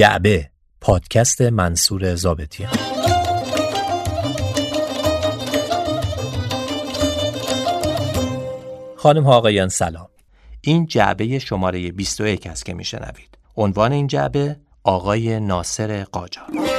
[0.00, 0.50] جعبه
[0.80, 2.72] پادکست منصور زابطیان
[8.96, 10.08] خانم ها آقایان سلام.
[10.60, 13.38] این جعبه شماره 21 است که میشنوید.
[13.56, 16.69] عنوان این جعبه آقای ناصر قاجار.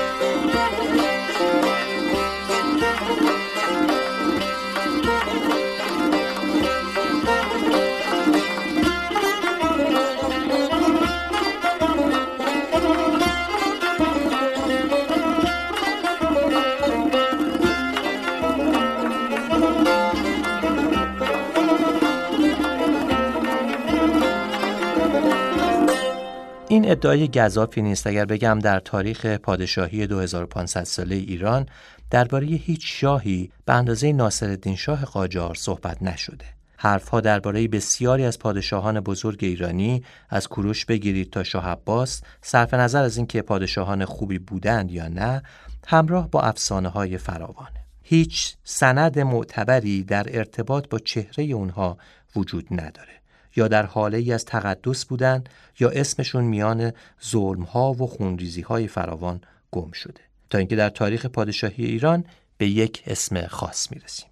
[26.92, 31.66] ادعای گذافی نیست اگر بگم در تاریخ پادشاهی 2500 ساله ایران
[32.10, 36.46] درباره هیچ شاهی به اندازه ناصرالدین شاه قاجار صحبت نشده.
[36.78, 43.04] حرفها درباره بسیاری از پادشاهان بزرگ ایرانی از کوروش بگیرید تا شاه عباس صرف نظر
[43.04, 45.44] از اینکه پادشاهان خوبی بودند یا نه
[45.88, 47.86] همراه با افسانه های فراوانه.
[48.04, 51.98] هیچ سند معتبری در ارتباط با چهره اونها
[52.36, 53.21] وجود نداره.
[53.56, 55.50] یا در حاله ای از تقدس بودند
[55.80, 56.92] یا اسمشون میان
[57.26, 60.22] ظلمها و خونریزی های فراوان گم شده.
[60.50, 62.26] تا اینکه در تاریخ پادشاهی ایران
[62.58, 64.30] به یک اسم خاص می‌رسیم.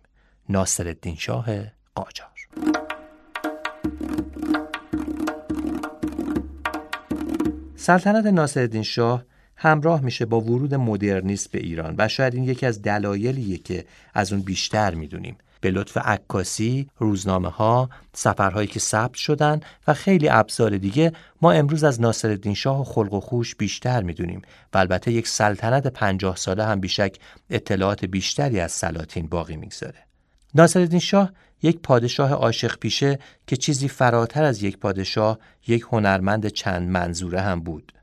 [0.50, 1.45] ناصر شاه
[1.95, 2.30] قاجار.
[7.75, 9.25] سلطنت ناصرالدین شاه
[9.56, 14.34] همراه میشه با ورود مدرنیست به ایران و شاید این یکی از دلایلیه که از
[14.34, 15.38] اون بیشتر می‌دونیم.
[15.62, 21.84] به لطف عکاسی، روزنامه ها، سفرهایی که ثبت شدن و خیلی ابزار دیگه ما امروز
[21.84, 24.42] از ناصرالدین شاه و خلق و خوش بیشتر می‌دونیم
[24.74, 27.16] و البته یک سلطنت پنجاه ساله هم بیشک
[27.50, 30.04] اطلاعات بیشتری از سلاطین باقی می‌گذاره.
[30.56, 36.90] ناصرالدین شاه یک پادشاه عاشق پیشه که چیزی فراتر از یک پادشاه یک هنرمند چند
[36.90, 37.94] منظوره هم بود.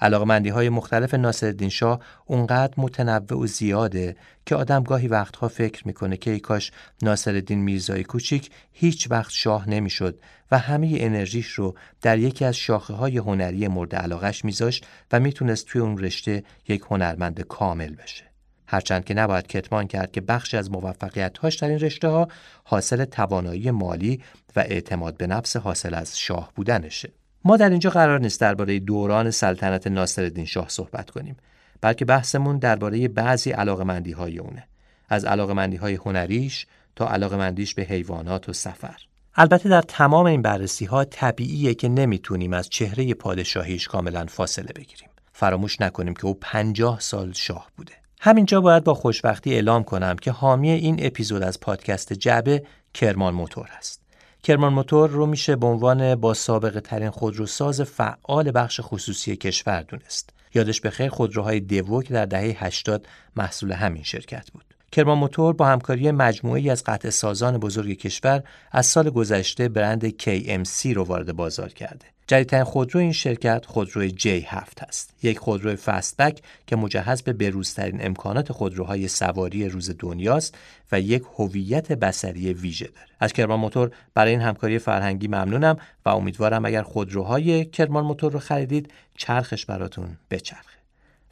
[0.00, 6.16] علاقمندی های مختلف ناصرالدین شاه اونقدر متنوع و زیاده که آدم گاهی وقتها فکر می‌کنه
[6.16, 10.20] که ای کاش ناصرالدین میرزای کوچیک هیچ وقت شاه نمی‌شد
[10.50, 15.66] و همه انرژیش رو در یکی از شاخه های هنری مورد علاقش میذاشت و می‌تونست
[15.66, 18.24] توی اون رشته یک هنرمند کامل بشه.
[18.66, 22.28] هرچند که نباید کتمان کرد که بخشی از موفقیت‌هاش در این رشته ها
[22.64, 24.22] حاصل توانایی مالی
[24.56, 27.12] و اعتماد به نفس حاصل از شاه بودنشه.
[27.44, 31.36] ما در اینجا قرار نیست درباره دوران سلطنت ناصرالدین شاه صحبت کنیم
[31.80, 34.66] بلکه بحثمون درباره بعضی علاقمندی های اونه
[35.08, 38.96] از علاقمندی های هنریش تا علاقمندیش به حیوانات و سفر.
[39.34, 45.08] البته در تمام این بررسی ها طبیعیه که نمی‌تونیم از چهره پادشاهیش کاملا فاصله بگیریم.
[45.32, 47.92] فراموش نکنیم که او پنجاه سال شاه بوده.
[48.20, 52.62] همینجا باید با خوشبختی اعلام کنم که حامی این اپیزود از پادکست جعبه
[52.94, 53.99] کرمان موتور است
[54.42, 60.30] کرمان موتور رو میشه به عنوان با سابقه ترین خودروساز فعال بخش خصوصی کشور دونست.
[60.54, 63.06] یادش بخیر خودروهای دیوو که در دهه 80
[63.36, 64.64] محصول همین شرکت بود.
[64.92, 68.42] کرمان موتور با همکاری مجموعی از قطع سازان بزرگ کشور
[68.72, 72.06] از سال گذشته برند KMC رو وارد بازار کرده.
[72.30, 75.14] جدیدترین خودرو این شرکت خودروی J7 است.
[75.22, 80.58] یک خودروی فستبک که مجهز به بروزترین امکانات خودروهای سواری روز دنیاست
[80.92, 83.06] و یک هویت بصری ویژه داره.
[83.20, 85.76] از کرمان موتور برای این همکاری فرهنگی ممنونم
[86.06, 90.78] و امیدوارم اگر خودروهای کرمان موتور رو خریدید چرخش براتون بچرخه.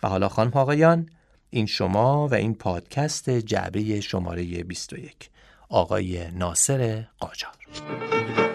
[0.03, 1.09] و حالا خانم آقایان
[1.51, 5.31] این شما و این پادکست جعبه شماره 21
[5.69, 8.48] آقای ناصر قاجار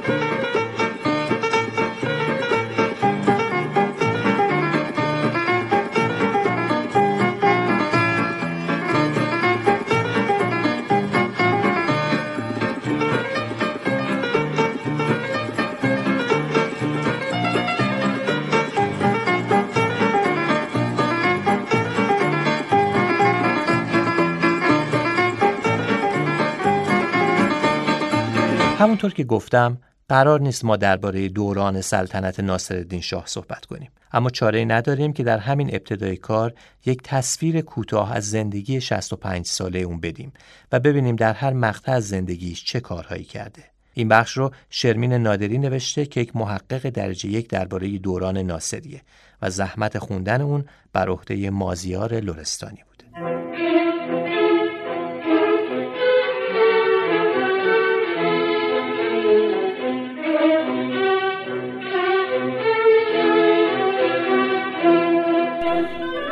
[28.83, 29.77] همونطور که گفتم
[30.09, 33.91] قرار نیست ما درباره دوران سلطنت ناصرالدین شاه صحبت کنیم.
[34.11, 36.53] اما چاره نداریم که در همین ابتدای کار
[36.85, 40.33] یک تصویر کوتاه از زندگی 65 ساله اون بدیم
[40.71, 43.63] و ببینیم در هر مقطع از زندگیش چه کارهایی کرده.
[43.93, 49.01] این بخش رو شرمین نادری نوشته که یک محقق درجه یک درباره دوران ناصریه
[49.41, 52.83] و زحمت خوندن اون بر عهده مازیار لرستانی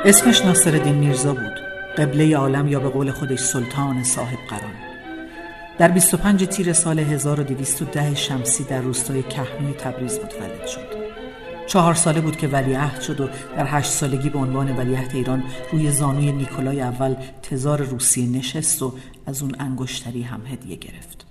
[0.05, 1.59] اسمش ناصرالدین میرزا بود
[1.97, 4.73] قبله عالم یا به قول خودش سلطان صاحب قران
[5.77, 10.87] در 25 تیر سال 1210 شمسی در روستای کهمی تبریز متولد شد.
[11.67, 13.27] چهار ساله بود که ولیعهد شد و
[13.57, 18.93] در هشت سالگی به عنوان ولیعهد ایران روی زانوی نیکولای اول تزار روسیه نشست و
[19.25, 21.30] از اون انگشتری هم هدیه گرفت.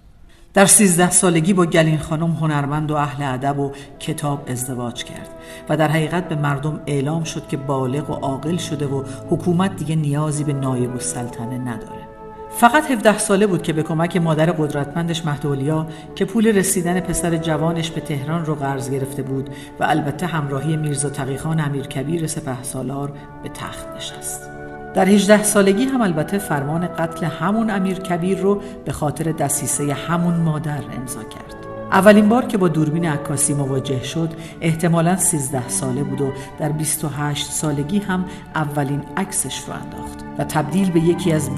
[0.55, 5.29] در سیزده سالگی با گلین خانم هنرمند و اهل ادب و کتاب ازدواج کرد
[5.69, 9.97] و در حقیقت به مردم اعلام شد که بالغ و عاقل شده و حکومت دیگه
[9.97, 12.08] نیازی به نایب السلطنه نداره.
[12.50, 17.91] فقط 17 ساله بود که به کمک مادر قدرتمندش مهدولیا که پول رسیدن پسر جوانش
[17.91, 19.50] به تهران رو قرض گرفته بود
[19.81, 23.12] و البته همراهی میرزا تقیخان امیرکبیر سپه سالار
[23.43, 24.50] به تخت نشست.
[24.94, 30.34] در 18 سالگی هم البته فرمان قتل همون امیر کبیر رو به خاطر دسیسه همون
[30.34, 31.54] مادر امضا کرد.
[31.92, 37.50] اولین بار که با دوربین عکاسی مواجه شد احتمالا 13 ساله بود و در 28
[37.50, 41.50] سالگی هم اولین عکسش رو انداخت و تبدیل به یکی از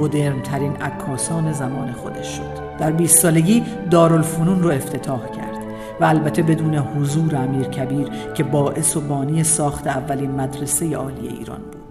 [0.44, 2.78] ترین عکاسان زمان خودش شد.
[2.78, 5.62] در 20 سالگی دارالفنون رو افتتاح کرد
[6.00, 11.61] و البته بدون حضور امیر کبیر که باعث و بانی ساخت اولین مدرسه عالی ایران
[11.73, 11.81] بود.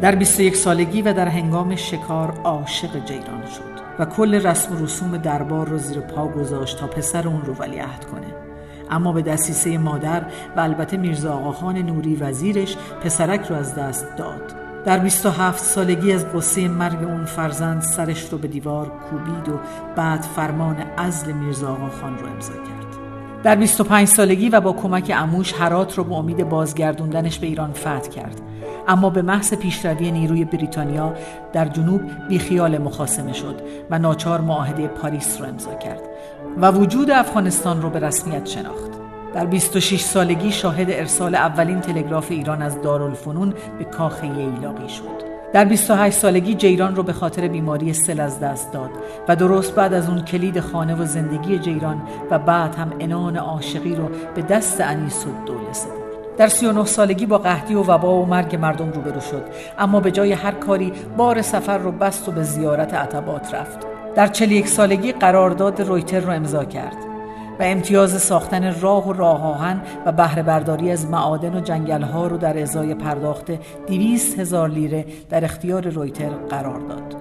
[0.00, 5.16] در 21 سالگی و در هنگام شکار عاشق جیران شد و کل رسم و رسوم
[5.16, 8.26] دربار رو زیر پا گذاشت تا پسر اون رو ولیعهد کنه.
[8.90, 10.22] اما به دستیسه مادر
[10.56, 14.54] و البته میرزا آقاخان نوری وزیرش پسرک رو از دست داد.
[14.84, 19.60] در 27 سالگی از قصه مرگ اون فرزند سرش رو به دیوار کوبید و
[19.96, 22.85] بعد فرمان ازل میرزا آقاخان رو امضا کرد.
[23.44, 28.08] در 25 سالگی و با کمک اموش هرات رو به امید بازگردوندنش به ایران فتح
[28.08, 28.40] کرد.
[28.88, 31.14] اما به محض پیشروی نیروی بریتانیا
[31.52, 33.60] در جنوب بیخیال مخاسمه شد
[33.90, 36.00] و ناچار معاهده پاریس را امضا کرد
[36.56, 38.90] و وجود افغانستان رو به رسمیت شناخت.
[39.34, 45.35] در 26 سالگی شاهد ارسال اولین تلگراف ایران از دارالفنون به کاخ ییلاقی شد.
[45.56, 48.90] در 28 سالگی جیران رو به خاطر بیماری سل از دست داد
[49.28, 53.94] و درست بعد از اون کلید خانه و زندگی جیران و بعد هم انان عاشقی
[53.94, 55.60] رو به دست انیس و دوله
[56.36, 59.42] در 39 سالگی با قحطی و وبا و مرگ مردم روبرو شد.
[59.78, 63.78] اما به جای هر کاری بار سفر رو بست و به زیارت عتبات رفت.
[64.14, 67.05] در 41 سالگی قرارداد رویتر رو امضا کرد.
[67.60, 72.26] و امتیاز ساختن راه و راه آهن و بهره برداری از معادن و جنگل ها
[72.26, 73.50] رو در ازای پرداخت
[73.86, 77.16] 200 هزار لیره در اختیار رویتر قرار داد.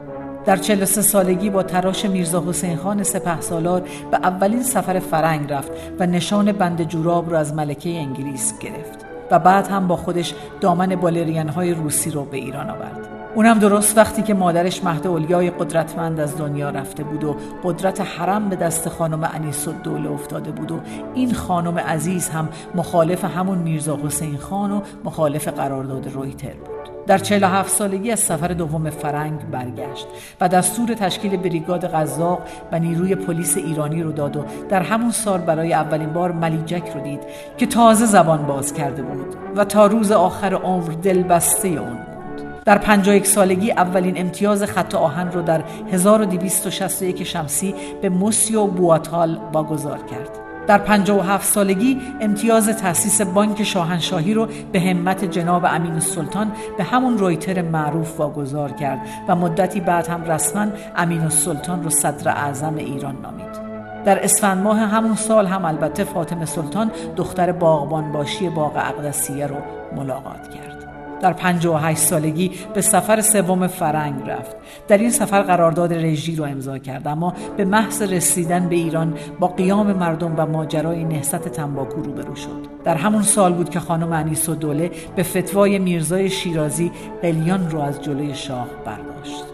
[0.45, 5.71] در 43 سالگی با تراش میرزا حسین خان سپه سالار به اولین سفر فرنگ رفت
[5.99, 10.95] و نشان بند جوراب رو از ملکه انگلیس گرفت و بعد هم با خودش دامن
[10.95, 13.14] بالرین های روسی رو به ایران آورد.
[13.35, 18.49] اونم درست وقتی که مادرش مهد اولیای قدرتمند از دنیا رفته بود و قدرت حرم
[18.49, 20.79] به دست خانم انیس دوله افتاده بود و
[21.13, 27.05] این خانم عزیز هم مخالف همون میرزا حسین خان و مخالف قرارداد رویتر بود.
[27.07, 30.07] در 47 سالگی از سفر دوم فرنگ برگشت
[30.41, 32.41] و دستور تشکیل بریگاد غذاق
[32.71, 37.01] و نیروی پلیس ایرانی رو داد و در همون سال برای اولین بار ملیجک رو
[37.01, 37.19] دید
[37.57, 42.14] که تازه زبان باز کرده بود و تا روز آخر عمر دل بسته اون
[42.65, 49.97] در 51 سالگی اولین امتیاز خط آهن رو در 1261 شمسی به موسیو بواتال واگذار
[49.97, 50.29] کرد.
[50.67, 57.17] در 57 سالگی امتیاز تأسیس بانک شاهنشاهی رو به همت جناب امین السلطان به همون
[57.17, 63.15] رویتر معروف واگذار کرد و مدتی بعد هم رسما امین السلطان رو صدر اعظم ایران
[63.21, 63.55] نامید.
[64.05, 69.55] در اسفند ماه همون سال هم البته فاطمه سلطان دختر باغبان باشی باغ اقدسیه رو
[69.95, 70.74] ملاقات کرد.
[71.21, 74.55] در 58 سالگی به سفر سوم فرنگ رفت.
[74.87, 79.47] در این سفر قرارداد رژی رو امضا کرد اما به محض رسیدن به ایران با
[79.47, 82.65] قیام مردم و ماجرای نهست تنباکو روبرو شد.
[82.83, 87.79] در همون سال بود که خانم انیس و دوله به فتوای میرزای شیرازی قلیان رو
[87.79, 89.45] از جلوی شاه برداشت.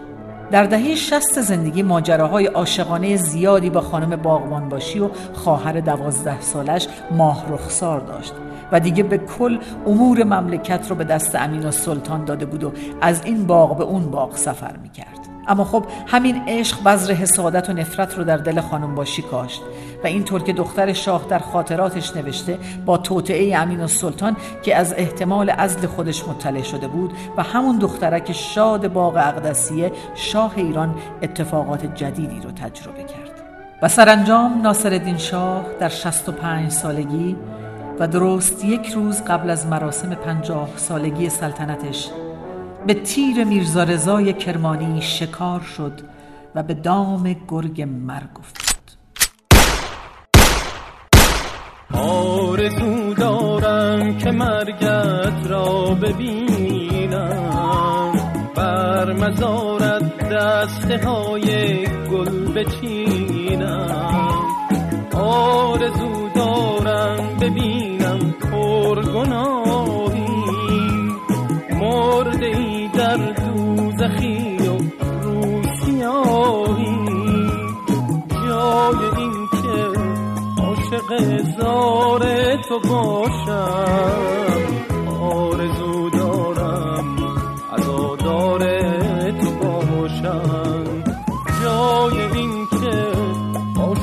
[0.51, 6.88] در دهه شست زندگی ماجراهای عاشقانه زیادی با خانم باغبان باشی و خواهر دوازده سالش
[7.12, 8.33] ماه رخسار داشت.
[8.71, 12.71] و دیگه به کل امور مملکت رو به دست امین و سلطان داده بود و
[13.01, 15.21] از این باغ به اون باغ سفر می‌کرد.
[15.47, 19.61] اما خب همین عشق بذر حسادت و نفرت رو در دل خانم باشی کاشت
[20.03, 25.49] و اینطور که دختر شاه در خاطراتش نوشته با توطعه امین سلطان که از احتمال
[25.49, 32.39] عزل خودش مطلع شده بود و همون دخترک شاد باغ اقدسیه شاه ایران اتفاقات جدیدی
[32.39, 33.31] رو تجربه کرد.
[33.81, 37.35] و سرانجام ناصرالدین شاه در 65 سالگی
[38.00, 42.10] و درست یک روز قبل از مراسم پنجاه سالگی سلطنتش
[42.88, 46.01] به تیر میرزا رضای کرمانی شکار شد
[46.55, 48.71] و به دام گرگ مرگ افتاد.
[51.93, 57.31] آرزو دارم که مرگت را ببینم.
[58.55, 64.31] بر مزارت دسته های گل بچینم.
[65.13, 66.20] آرزو
[66.83, 68.19] دارم ببینم
[68.51, 70.25] پرگناهی.
[71.71, 74.77] مرده ای در دوزخی و
[75.23, 76.97] روسیاهی.
[78.47, 80.00] جای این که
[80.61, 81.09] عاشق
[81.57, 82.21] زار
[82.55, 84.61] تو باشم.
[85.21, 87.17] آرزو دارم
[87.77, 88.80] عزادار تو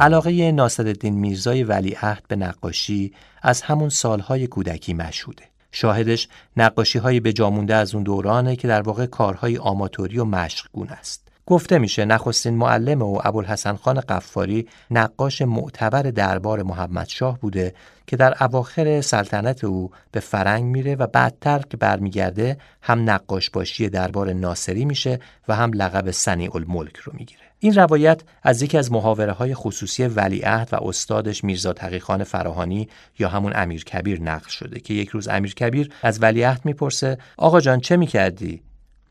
[0.00, 5.42] علاقه ناصرالدین میرزای ولیعهد به نقاشی از همون سالهای کودکی مشهوده.
[5.72, 10.88] شاهدش نقاشی های به جامونده از اون دورانه که در واقع کارهای آماتوری و مشقگون
[10.88, 11.28] است.
[11.46, 17.74] گفته میشه نخستین معلم او ابوالحسن خان قفاری نقاش معتبر دربار محمد شاه بوده
[18.06, 23.88] که در اواخر سلطنت او به فرنگ میره و بعدتر که برمیگرده هم نقاش باشی
[23.88, 27.49] دربار ناصری میشه و هم لقب سنی الملک رو می‌گیره.
[27.62, 32.88] این روایت از یکی از محاوره های خصوصی ولیعهد و استادش میرزا تقیخان فراهانی
[33.18, 37.60] یا همون امیر کبیر نقل شده که یک روز امیر کبیر از ولیعهد می‌پرسه آقا
[37.60, 38.62] جان چه می‌کردی؟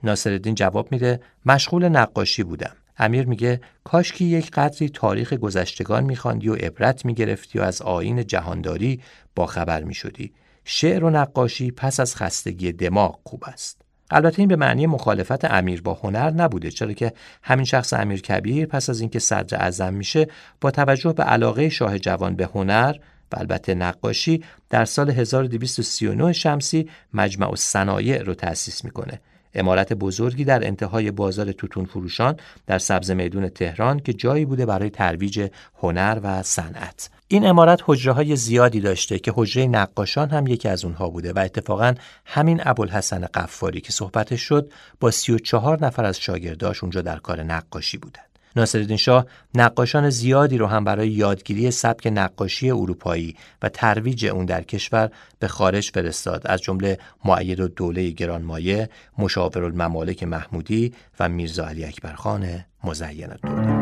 [0.03, 2.75] ناصرالدین جواب میده مشغول نقاشی بودم.
[2.97, 8.27] امیر میگه کاش که یک قدری تاریخ گذشتگان میخواندی و عبرت می‌گرفتی و از آین
[8.27, 9.01] جهانداری
[9.35, 10.33] با خبر می‌شدی.
[10.65, 13.88] شعر و نقاشی پس از خستگی دماغ خوب است.
[14.11, 17.13] البته این به معنی مخالفت امیر با هنر نبوده چرا که
[17.43, 20.27] همین شخص امیر کبیر پس از اینکه صدر اعظم میشه
[20.61, 22.95] با توجه به علاقه شاه جوان به هنر
[23.31, 29.19] و البته نقاشی در سال 1239 شمسی مجمع الصنایع رو تأسیس می‌کنه.
[29.53, 32.35] امارت بزرگی در انتهای بازار توتون فروشان
[32.67, 35.49] در سبز میدون تهران که جایی بوده برای ترویج
[35.81, 37.09] هنر و صنعت.
[37.27, 41.39] این امارت حجره های زیادی داشته که حجره نقاشان هم یکی از اونها بوده و
[41.39, 41.93] اتفاقا
[42.25, 47.97] همین ابوالحسن قفاری که صحبتش شد با 34 نفر از شاگرداش اونجا در کار نقاشی
[47.97, 48.28] بودن.
[48.55, 49.25] ناصرالدین شاه
[49.55, 55.47] نقاشان زیادی رو هم برای یادگیری سبک نقاشی اروپایی و ترویج اون در کشور به
[55.47, 62.65] خارج فرستاد از جمله معید و دوله گرانمایه، مشاور الممالک محمودی و میرزا علی اکبرخان
[62.83, 63.78] مزین الدوله.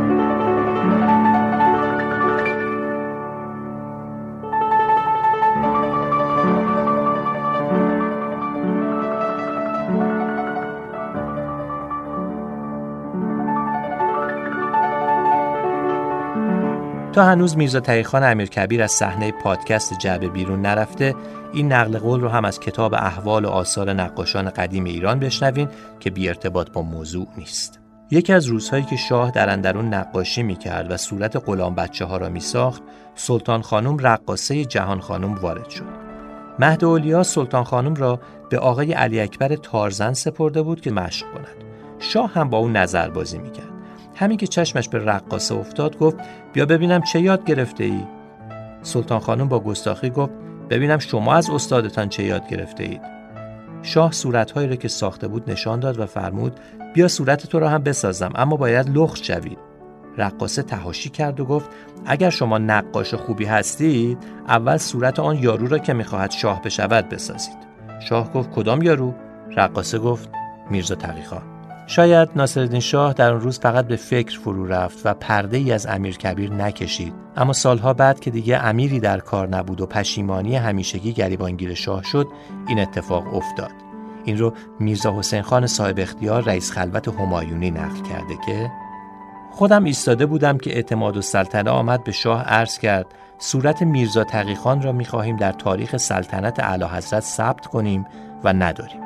[17.17, 21.15] تا هنوز میرزا تقیخان امیر کبیر از صحنه پادکست جعبه بیرون نرفته
[21.53, 25.69] این نقل قول رو هم از کتاب احوال و آثار نقاشان قدیم ایران بشنوین
[25.99, 27.79] که بی ارتباط با موضوع نیست.
[28.11, 32.17] یکی از روزهایی که شاه در اندرون نقاشی می کرد و صورت غلام بچه ها
[32.17, 32.83] را می ساخت
[33.15, 35.83] سلطان خانم رقاصه جهان خانم وارد شد.
[36.59, 38.19] مهد اولیا سلطان خانم را
[38.49, 41.63] به آقای علی اکبر تارزن سپرده بود که مشق کند.
[41.99, 43.76] شاه هم با او نظر بازی می کرد
[44.17, 46.17] همین که چشمش به رقاصه افتاد گفت
[46.53, 48.03] بیا ببینم چه یاد گرفته ای
[48.81, 50.31] سلطان خانم با گستاخی گفت
[50.69, 53.01] ببینم شما از استادتان چه یاد گرفته اید
[53.81, 56.59] شاه صورتهایی را که ساخته بود نشان داد و فرمود
[56.93, 59.57] بیا صورت تو را هم بسازم اما باید لخت شوید.
[60.17, 61.69] رقاصه تهاشی کرد و گفت
[62.05, 67.57] اگر شما نقاش خوبی هستید اول صورت آن یارو را که می‌خواهد شاه بشود بسازید.
[68.09, 69.13] شاه گفت کدام یارو؟
[69.55, 70.29] رقاصه گفت
[70.69, 71.56] میرزا تقیخان.
[71.89, 75.85] شاید ناصرالدین شاه در اون روز فقط به فکر فرو رفت و پرده ای از
[75.85, 77.13] امیر کبیر نکشید.
[77.37, 82.27] اما سالها بعد که دیگه امیری در کار نبود و پشیمانی همیشگی گریبانگیر شاه شد
[82.67, 83.71] این اتفاق افتاد.
[84.25, 88.71] این رو میرزا حسین خان صاحب اختیار رئیس خلوت همایونی نقل کرده که
[89.51, 93.05] خودم ایستاده بودم که اعتماد و سلطنه آمد به شاه عرض کرد.
[93.39, 98.05] صورت میرزا تقیخان را می‌خواهیم در تاریخ سلطنت اعلی حضرت ثبت کنیم
[98.43, 99.01] و نداریم.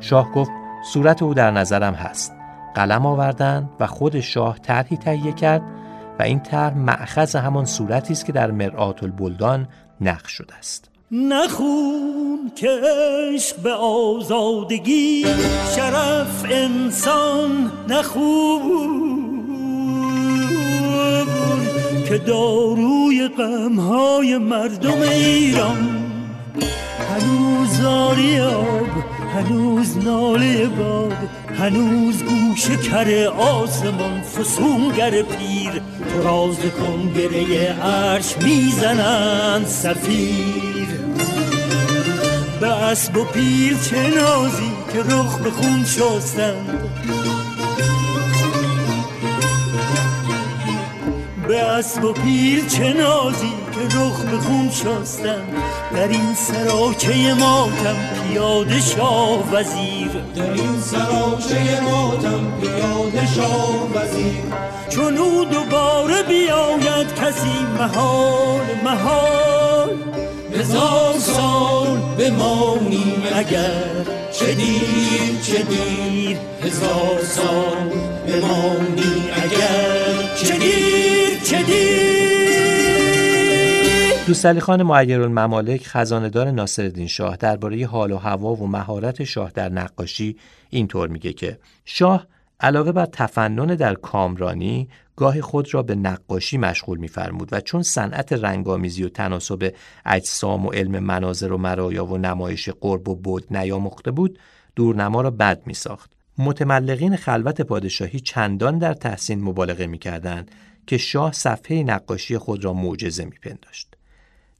[0.00, 0.50] شاه گفت
[0.82, 2.32] صورت او در نظرم هست.
[2.74, 5.62] قلم آوردن و خود شاه طرحی تهیه کرد
[6.18, 9.68] و این طرح معخذ همان صورتی است که در مرآت البلدان
[10.00, 10.90] نقش شده است.
[11.10, 12.68] نخون که
[13.34, 15.26] عشق به آزادگی
[15.76, 19.08] شرف انسان نخون
[22.08, 25.98] که داروی غمهای مردم ایران
[27.10, 38.36] هنوز آب هنوز ناله باد هنوز گوش کر آسمان فسونگر پیر تو راز کنگره عرش
[38.36, 40.88] می‌زنند سفیر.
[42.60, 47.37] به اسب و پیر چه نازی که رخ به خون شستند.
[51.48, 55.52] به اسب و پیل چه نازی که رخ به خون شستند
[55.92, 60.08] در این سراچه ماتم پیاده شاه وزیر.
[60.36, 64.42] در این سراچه ماتم پیاده شاه وزیر.
[64.88, 69.96] چون او دوباره بیاید کسی محال محال.
[70.54, 74.04] هزار سال بمانیم اگر.
[74.32, 76.36] چه دیر چه دیر.
[76.62, 77.90] هزار سال
[78.26, 80.36] بمانی اگر.
[80.36, 81.17] چه دیر.
[81.44, 82.18] چه دیر
[84.26, 89.68] دوستعلی خان معیر الممالک خزاندار ناصرالدین شاه درباره حال و هوا و مهارت شاه در
[89.68, 90.36] نقاشی
[90.70, 92.26] اینطور میگه که شاه
[92.60, 98.32] علاوه بر تفنن در کامرانی گاهی خود را به نقاشی مشغول می‌فرمود و چون صنعت
[98.32, 99.74] رنگامیزی و تناسب
[100.06, 104.38] اجسام و علم مناظر و مرایا و نمایش قرب و بود نیاموخته بود
[104.76, 106.10] دورنما را بد می ساخت.
[106.38, 110.50] متملقین خلوت پادشاهی چندان در تحسین مبالغه می‌کردند
[110.88, 113.88] که شاه صفحه نقاشی خود را معجزه می‌پنداشت.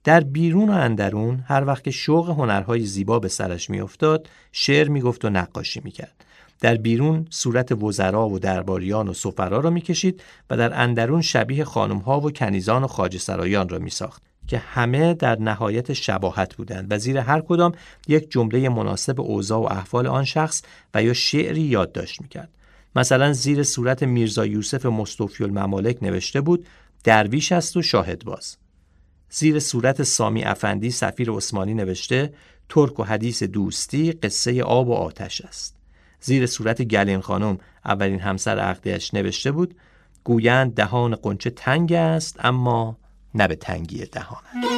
[0.04, 5.24] در بیرون و اندرون هر وقت که شوق هنرهای زیبا به سرش میافتاد شعر می‌گفت
[5.24, 6.24] و نقاشی می‌کرد
[6.60, 12.20] در بیرون صورت وزرا و درباریان و سفرا را می‌کشید و در اندرون شبیه خانمها
[12.20, 17.18] و کنیزان و خاج سرایان را میساخت که همه در نهایت شباهت بودند و زیر
[17.18, 17.72] هر کدام
[18.08, 20.62] یک جمله مناسب اوضاع و احوال آن شخص
[20.94, 22.57] و یا شعری یادداشت می‌کرد
[22.98, 26.66] مثلا زیر صورت میرزا یوسف مصطفی الممالک نوشته بود
[27.04, 28.56] درویش است و شاهد باز.
[29.30, 32.34] زیر صورت سامی افندی سفیر عثمانی نوشته
[32.68, 35.76] ترک و حدیث دوستی قصه آب و آتش است.
[36.20, 39.74] زیر صورت گلین خانم اولین همسر عقدیش نوشته بود
[40.24, 42.98] گویند دهان قنچه تنگ است اما
[43.34, 44.77] نه به تنگی دهانش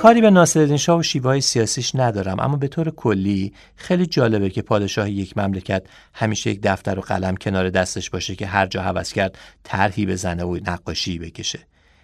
[0.00, 4.62] کاری به ناصرالدین شاه و شیوه سیاسیش ندارم اما به طور کلی خیلی جالبه که
[4.62, 5.82] پادشاه یک مملکت
[6.14, 10.44] همیشه یک دفتر و قلم کنار دستش باشه که هر جا هوس کرد طرحی بزنه
[10.44, 11.58] و نقاشی بکشه.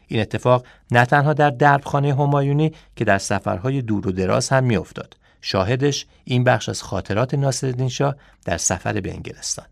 [0.06, 5.16] این اتفاق نه تنها در دربخانه همایونی که در سفرهای دور و دراز هم میافتاد.
[5.40, 9.66] شاهدش این بخش از خاطرات ناصرالدین شاه در سفر به انگلستان.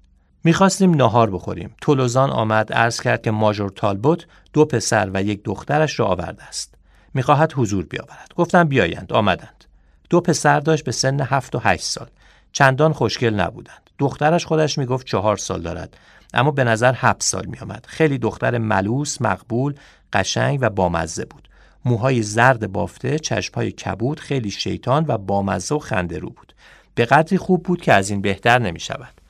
[0.44, 1.74] می‌خواستیم ناهار بخوریم.
[1.80, 6.73] تولوزان آمد عرض کرد که ماژور تالبوت دو پسر و یک دخترش را آورده است.
[7.14, 8.32] می‌خواهد حضور بیاورد.
[8.36, 9.12] گفتم بیایند.
[9.12, 9.64] آمدند.
[10.10, 12.06] دو پسر داشت به سن هفت و هشت سال.
[12.52, 13.90] چندان خوشگل نبودند.
[13.98, 15.96] دخترش خودش می‌گفت چهار سال دارد.
[16.34, 17.86] اما به نظر هفت سال میآمد.
[17.88, 19.74] خیلی دختر ملوس مقبول
[20.12, 21.48] قشنگ و بامزه بود.
[21.84, 26.54] موهای زرد بافته چشمهای کبود خیلی شیطان و بامزه و خنده رو بود.
[26.94, 29.20] به قدری خوب بود که از این بهتر نمی شود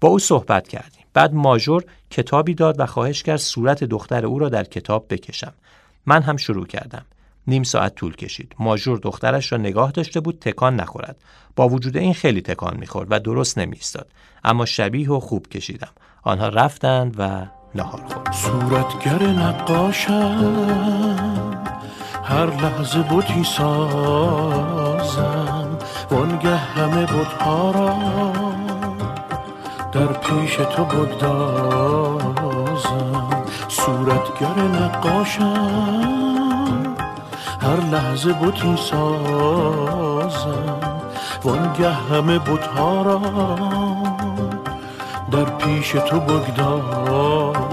[0.00, 1.04] با او صحبت کردیم.
[1.14, 5.52] بعد ماژور کتابی داد و خواهش کرد صورت دختر او را در کتاب بکشم.
[6.06, 7.04] من هم شروع کردم.
[7.46, 8.54] نیم ساعت طول کشید.
[8.58, 11.16] ماژور دخترش را نگاه داشته بود تکان نخورد.
[11.56, 14.06] با وجود این خیلی تکان می‌خورد و درست نمیستاد.
[14.44, 15.90] اما شبیه و خوب کشیدم.
[16.22, 18.32] آنها رفتند و نهار خورد.
[18.32, 20.54] صورتگر نقاشم
[22.24, 24.58] هر لحظه بوتی سازم
[26.10, 27.94] وانگه همه بودها را
[29.92, 32.24] در پیش تو بگدازم
[33.68, 36.33] صورتگر نقاشم
[37.64, 40.54] هر لحظه بوتی سازم
[41.44, 43.20] وانگه همه بوتها را
[45.30, 47.64] در پیش تو بگدازم.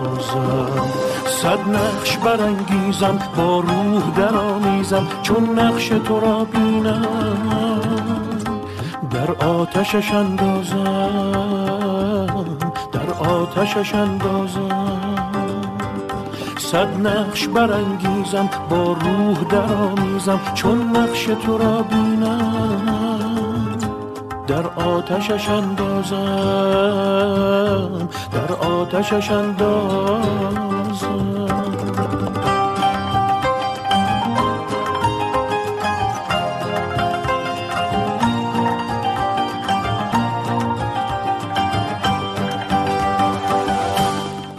[1.26, 7.06] صد نقش برانگیزم با روح درآمیزم چون نقش تو را بینم.
[9.12, 10.82] در آتشش اندازم
[12.92, 15.01] در آتشش اندازم.
[16.72, 23.78] صد نقش برانگیزم با روح درآمیزم چون نقش تو را بینم.
[24.48, 26.18] در آتشش اندازم
[28.32, 30.81] در آتشش اندازم.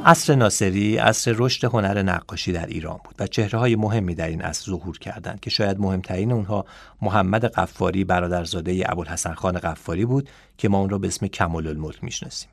[0.04, 4.42] عصر ناصری عصر رشد هنر نقاشی در ایران بود و چهره های مهمی در این
[4.42, 6.64] عصر ظهور کردند که شاید مهمترین اونها
[7.02, 12.04] محمد قفاری برادرزاده ابوالحسن خان قفاری بود که ما اون را به اسم کمال الملک
[12.04, 12.50] می‌شناسیم.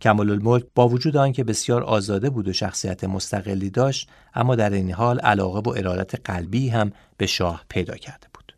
[0.00, 4.92] کمال الملک با وجود آنکه بسیار آزاده بود و شخصیت مستقلی داشت اما در این
[4.92, 8.52] حال علاقه و ارادت قلبی هم به شاه پیدا کرده بود.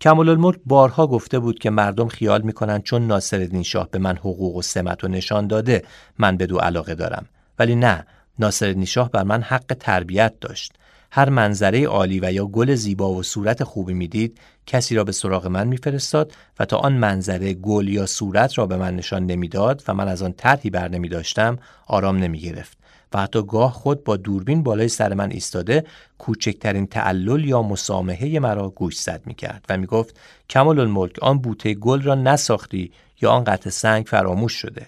[0.00, 4.56] کمال الملک بارها گفته بود که مردم خیال می‌کنند چون ناصرالدین شاه به من حقوق
[4.56, 5.84] و سمت و نشان داده
[6.18, 7.26] من به دو علاقه دارم.
[7.58, 8.06] ولی نه
[8.38, 10.72] ناصرالدین شاه بر من حق تربیت داشت.
[11.10, 15.46] هر منظره عالی و یا گل زیبا و صورت خوبی می‌دید کسی را به سراغ
[15.46, 19.94] من میفرستاد و تا آن منظره گل یا صورت را به من نشان نمی‌داد و
[19.94, 22.78] من از آن طرحی بر نمی داشتم آرام نمی گرفت
[23.12, 25.84] و حتی گاه خود با دوربین بالای سر من ایستاده
[26.18, 30.16] کوچکترین تعلل یا مسامحه مرا گوش زد می کرد و می گفت
[30.50, 34.86] کمال الملک آن بوته گل را نساختی یا آن قطعه سنگ فراموش شده؟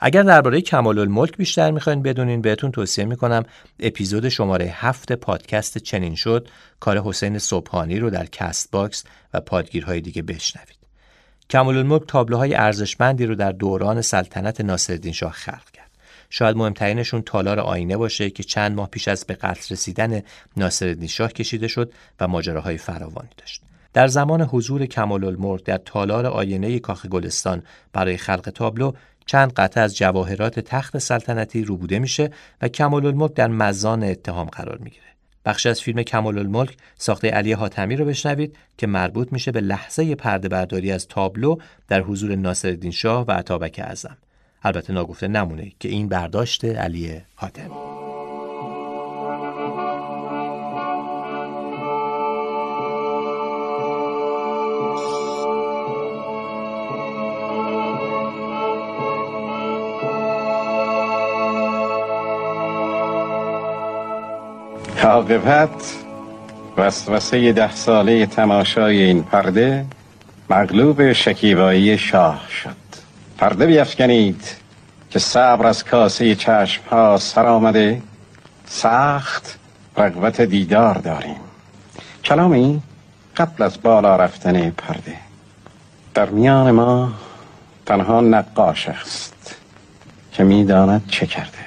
[0.00, 3.42] اگر درباره کمال الملک بیشتر می‌خواین بدونین بهتون توصیه می‌کنم
[3.80, 6.48] اپیزود شماره هفت پادکست چنین شد
[6.80, 10.76] کار حسین صبحانی رو در Castbox و پادگیرهای دیگه بشنوید.
[11.50, 15.90] کمال الملک تابلوهای ارزشمندی رو در دوران سلطنت ناصرالدین شاه خلق کرد.
[16.30, 20.22] شاید مهمترینشون تالار آینه باشه که چند ماه پیش از به قتل رسیدن
[20.56, 23.62] ناصرالدین شاه کشیده شد و ماجراهای فراوانی داشت.
[23.92, 28.92] در زمان حضور کمال الملک در تالار آینه کاخ گلستان برای خلق تابلو
[29.26, 32.30] چند قطعه از جواهرات تخت سلطنتی روبوده میشه
[32.62, 35.06] و کمال الملک در مزان اتهام قرار می‌گیره.
[35.44, 40.14] بخش از فیلم کمال الملک ساخته علی حاتمی رو بشنوید که مربوط میشه به لحظه
[40.14, 41.56] پرده برداری از تابلو
[41.88, 44.16] در حضور ناصرالدین شاه و عطابک اعظم.
[44.62, 47.95] البته ناگفته نمونه که این برداشت علی حاتمی
[65.06, 65.94] عاقبت
[66.76, 69.86] وسوسه ده ساله تماشای این پرده
[70.50, 72.76] مغلوب شکیبایی شاه شد.
[73.38, 74.42] پرده بیفکنید
[75.10, 78.02] که صبر از کاسه چشم ها سر آمده.
[78.66, 79.58] سخت
[79.96, 81.40] رغبت دیدار داریم.
[82.24, 82.82] کلامی
[83.36, 85.16] قبل از بالا رفتن پرده.
[86.14, 87.12] در میان ما
[87.86, 89.56] تنها نقاش است
[90.32, 91.58] که می‌داند چه کرده.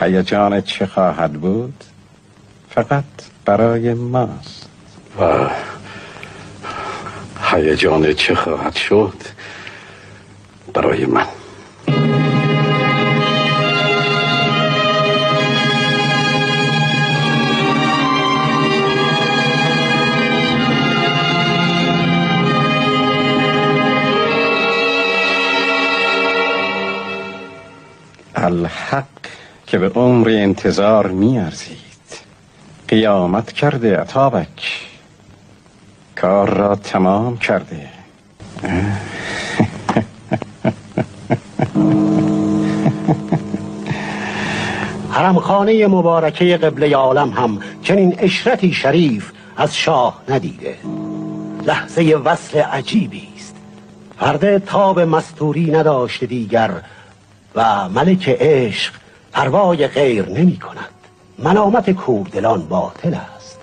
[0.00, 1.84] هیجان چه خواهد بود؟
[2.78, 3.04] فقط
[3.44, 4.68] برای ماست.
[5.20, 5.50] و
[7.42, 9.14] هیجان چه خواهد شد؟
[10.74, 11.26] برای من.
[28.34, 29.04] الحق
[29.66, 31.87] که به عمر انتظار میارزید.
[32.88, 34.86] قیامت کرده عطابک
[36.16, 37.88] کار را تمام کرده.
[45.10, 50.76] حرمخانه مبارکه قبله عالم هم چنین اشرتی شریف از شاه ندیده.
[51.66, 53.54] لحظه وصل عجیبی است.
[54.20, 56.70] فرد تاب مستوری نداشته دیگر
[57.54, 58.92] و ملک عشق
[59.32, 60.97] پروای غیر نمی کند.
[61.38, 63.60] ملامت کوردلان باطل است.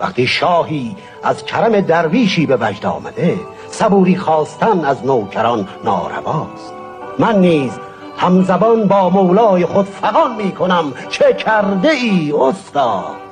[0.00, 6.72] وقتی شاهی از کرم درویشی به وجد آمده صبوری خواستن از نوکران نارواست
[7.18, 7.72] من نیز
[8.18, 13.31] همزبان با مولای خود فقان می کنم چه کرده ای استاد؟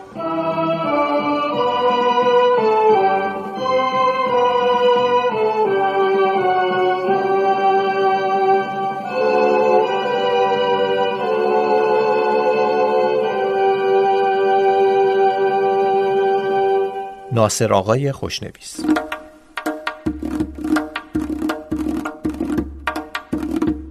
[17.41, 18.81] ناصر آقای خوشنویس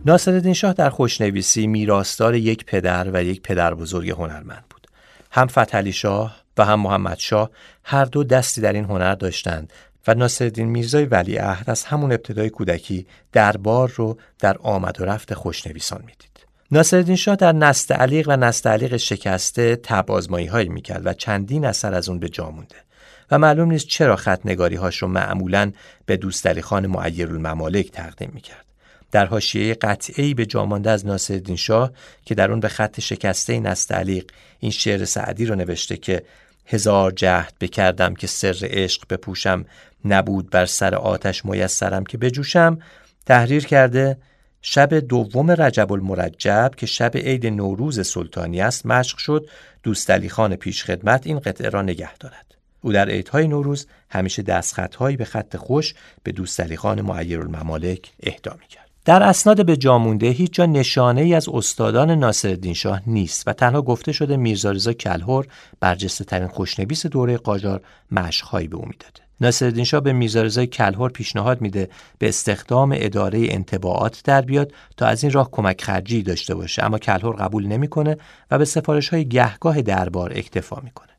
[0.05, 4.87] ناصرالدین شاه در خوشنویسی میراستار یک پدر و یک پدر بزرگ هنرمند بود.
[5.31, 7.49] هم فتحعلی شاه و هم محمد شاه
[7.83, 9.73] هر دو دستی در این هنر داشتند
[10.07, 15.99] و ناصرالدین میرزای ولیعهد از همون ابتدای کودکی دربار رو در آمد و رفت خوشنویسان
[15.99, 16.45] می‌دید.
[16.71, 20.09] ناصرالدین شاه در نستعلیق و نستعلیق شکسته تب
[20.49, 22.88] هایی می‌کرد و چندین اثر از اون به جا مونده.
[23.31, 25.71] و معلوم نیست چرا خط نگاری هاش رو معمولا
[26.05, 28.65] به دوستعلی خان معیر الممالک تقدیم می‌کرد.
[29.11, 31.91] در حاشیه قطعی به جامانده از ناصرالدین شاه
[32.25, 36.23] که در اون به خط شکسته نستعلیق این شعر سعدی رو نوشته که
[36.65, 39.65] هزار جهد بکردم که سر عشق بپوشم
[40.05, 42.79] نبود بر سر آتش میسرم که بجوشم
[43.25, 44.17] تحریر کرده
[44.61, 49.49] شب دوم رجب المرجب که شب عید نوروز سلطانی است مشق شد
[49.83, 52.48] دوستعلی خان پیش خدمت این قطعه را نگه دارد
[52.81, 58.57] او در عیدهای نوروز همیشه دستخطهایی به خط خوش به دوستعلی خان معیر الممالک اهدا
[58.69, 58.89] کرد.
[59.05, 63.81] در اسناد به جامونده هیچ جا نشانه ای از استادان ناصرالدین شاه نیست و تنها
[63.81, 65.45] گفته شده میرزا کلهر
[65.79, 69.21] برجسته ترین خوشنویس دوره قاجار مشقهایی به او می‌داده.
[69.41, 75.23] ناصرالدین شاه به میرزا کلهر پیشنهاد میده به استخدام اداره انتباعات در بیاد تا از
[75.23, 78.17] این راه کمک خرجی داشته باشه اما کلهر قبول نمی‌کنه
[78.51, 81.09] و به سفارش های گهگاه دربار اکتفا می‌کنه.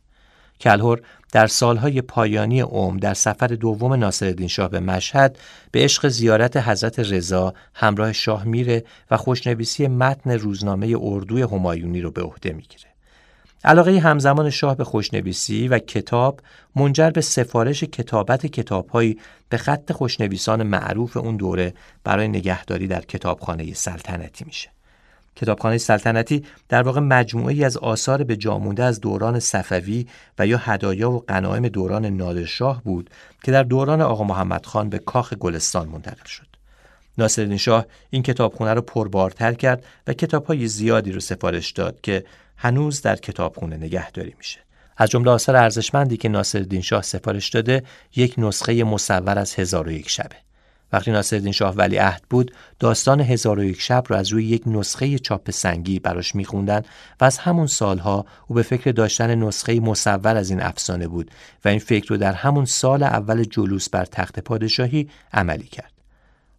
[0.61, 0.99] کلهر
[1.33, 5.39] در سالهای پایانی عمر در سفر دوم ناصرالدین شاه به مشهد
[5.71, 12.11] به عشق زیارت حضرت رضا همراه شاه میره و خوشنویسی متن روزنامه اردوی همایونی رو
[12.11, 12.91] به عهده می‌گیره.
[13.65, 16.41] علاقه همزمان شاه به خوشنویسی و کتاب
[16.77, 23.75] منجر به سفارش کتابت کتابهایی به خط خوشنویسان معروف اون دوره برای نگهداری در کتابخانه
[23.75, 24.71] سلطنتی میشه.
[25.37, 30.07] کتابخانه سلطنتی در واقع مجموعه از آثار به جامونده از دوران صفوی
[30.39, 33.11] و یا هدایا و غنایم دوران نادرشاه بود
[33.43, 36.47] که در دوران آقا محمد خان به کاخ گلستان منتقل شد.
[37.19, 42.25] ناصرالدین شاه این کتابخونه رو پربارتر کرد و کتابهای زیادی رو سفارش داد که
[42.57, 44.61] هنوز در کتابخونه نگهداری میشه.
[44.97, 47.83] از جمله آثار ارزشمندی که ناصرالدین شاه سفارش داده
[48.17, 50.37] یک نسخه مصور از هزار و یک شبه.
[50.93, 54.63] وقتی ناصرالدین شاه ولی عهد بود داستان هزار و یک شب را از روی یک
[54.67, 56.83] نسخه چاپ سنگی براش میخوندن
[57.21, 61.31] و از همون سالها او به فکر داشتن نسخه مصور از این افسانه بود
[61.65, 65.93] و این فکر رو در همون سال اول جلوس بر تخت پادشاهی عملی کرد.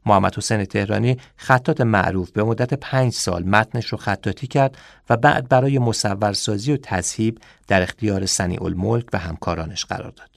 [0.05, 4.77] محمد حسین تهرانی خطات معروف به مدت پنج سال متنش رو خطاتی کرد
[5.09, 10.29] و بعد برای مصورسازی و تذهیب در اختیار سنی الملک و همکارانش قرار داد.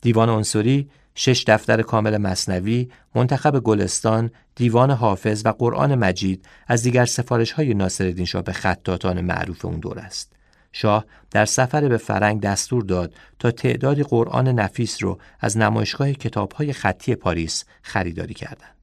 [0.00, 7.04] دیوان عنصری شش دفتر کامل مصنوی، منتخب گلستان، دیوان حافظ و قرآن مجید از دیگر
[7.04, 10.32] سفارش های ناصرالدین شاه به خطاتان معروف اون دور است.
[10.72, 16.72] شاه در سفر به فرنگ دستور داد تا تعدادی قرآن نفیس رو از نمایشگاه کتابهای
[16.72, 18.73] خطی پاریس خریداری کردند.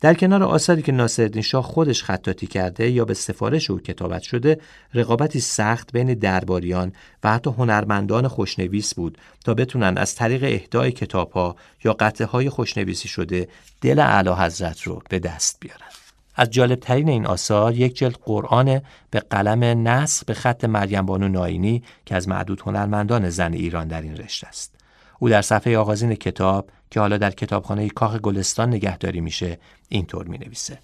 [0.00, 4.60] در کنار آثاری که ناصرالدین شاه خودش خطاطی کرده یا به سفارش او کتابت شده
[4.94, 6.92] رقابتی سخت بین درباریان
[7.24, 13.08] و حتی هنرمندان خوشنویس بود تا بتونن از طریق اهدای کتابها یا قطعه های خوشنویسی
[13.08, 13.48] شده
[13.80, 15.88] دل اعلی حضرت رو به دست بیارن.
[16.34, 18.80] از جالبترین این آثار یک جلد قرآن
[19.10, 24.02] به قلم نسخ به خط مریم بانو ناینی که از معدود هنرمندان زن ایران در
[24.02, 24.74] این رشته است.
[25.18, 30.38] او در صفحه آغازین کتاب که حالا در کتابخانه کاخ گلستان نگهداری میشه اینطور می
[30.38, 30.78] نویسه.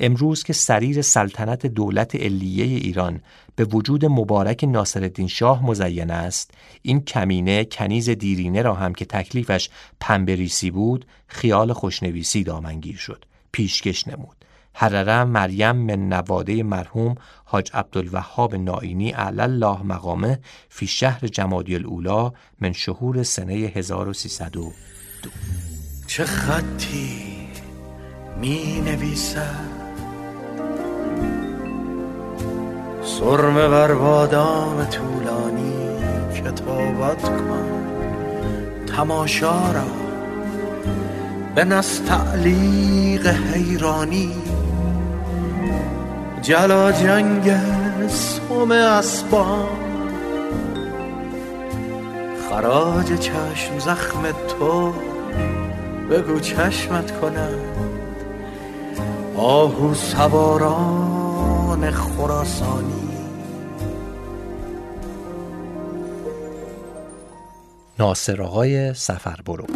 [0.00, 3.20] امروز که سریر سلطنت دولت علیه ایران
[3.56, 6.50] به وجود مبارک ناصرالدین شاه مزین است
[6.82, 9.70] این کمینه کنیز دیرینه را هم که تکلیفش
[10.00, 14.36] پنبریسی بود خیال خوشنویسی دامنگیر شد پیشکش نمود.
[14.74, 22.32] حرره مریم من نواده مرحوم حاج عبدالوهاب نائینی علی الله مقامه فی شهر جمادی الاولا
[22.60, 24.72] من شهور سنه 1302
[26.06, 27.39] چه خطی؟
[28.36, 29.70] می نویسد
[33.02, 35.96] سرم بر بادام طولانی
[36.34, 37.66] کتابت کن.
[38.96, 39.86] تماشا را
[41.54, 44.32] به نستعلیق حیرانی.
[46.42, 47.56] جلا جنگ
[48.08, 49.68] سوم اسبان.
[52.50, 54.92] خراج چشم زخم تو.
[56.10, 57.69] بگو چشمت کنم.
[59.36, 63.10] آهو سواران خراسانی.
[67.98, 69.66] ناصر آقای سفر برو.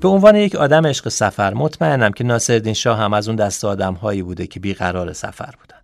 [0.00, 3.94] به عنوان یک آدم عشق سفر مطمئنم که ناصرالدین شاه هم از اون دست آدم
[3.94, 5.80] هایی بوده که بیقرار سفر بودن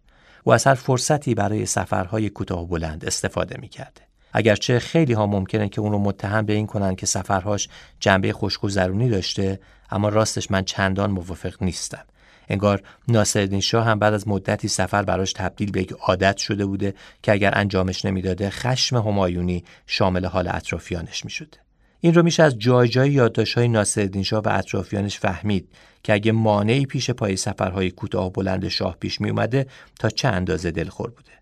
[0.46, 4.10] و از هر فرصتی برای سفرهای کوتاه بلند استفاده می‌کرده.
[4.33, 7.69] اگرچه خیلی ها ممکنه که اون رو متهم به این کنن که سفرهاش
[8.01, 12.05] جنبه خوشگذرونی داشته اما راستش من چندان موافق نیستم.
[12.49, 16.95] انگار ناصرالدین شاه هم بعد از مدتی سفر براش تبدیل به یک عادت شده بوده
[17.23, 21.59] که اگر انجامش نمی‌داده خشم همایونی شامل حال اطرافیانش می‌شده
[22.01, 25.69] این رو میشه از جای جای یادداشت‌های ناصرالدین شاه و اطرافیانش فهمید
[26.03, 29.66] که اگه مانعی پیش پای سفرهای کوتاه بلند شاه پیش می اومده
[29.99, 31.39] تا چه اندازه دلخور بوده؟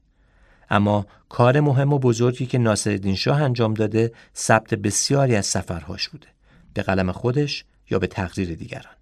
[0.70, 6.26] اما کار مهم و بزرگی که ناصرالدین شاه انجام داده ثبت بسیاری از سفرهاش بوده
[6.74, 8.94] به قلم خودش یا به تقدیر دیگران.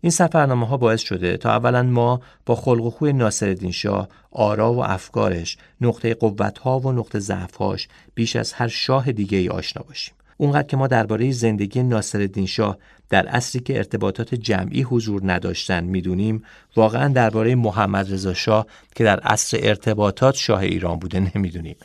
[0.00, 4.72] این سفرنامه ها باعث شده تا اولا ما با خلق و خوی ناصرالدین شاه آرا
[4.72, 9.48] و افکارش نقطه قوت ها و نقطه ضعف هاش بیش از هر شاه دیگه ای
[9.48, 10.14] آشنا باشیم.
[10.36, 12.78] اونقدر که ما درباره زندگی ناصرالدین شاه
[13.10, 16.44] در عصری که ارتباطات جمعی حضور نداشتن می‌دونیم
[16.76, 21.76] واقعا درباره محمد رضا شاه که در عصر ارتباطات شاه ایران بوده نمی‌دونیم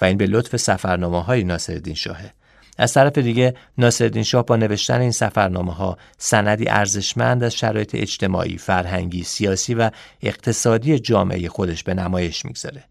[0.00, 2.32] و این به لطف سفرنامه های ناصرالدین شاهه
[2.78, 8.58] از طرف دیگه ناصرالدین شاه با نوشتن این سفرنامه ها سندی ارزشمند از شرایط اجتماعی،
[8.58, 9.90] فرهنگی، سیاسی و
[10.22, 12.84] اقتصادی جامعه خودش به نمایش می‌گذاره.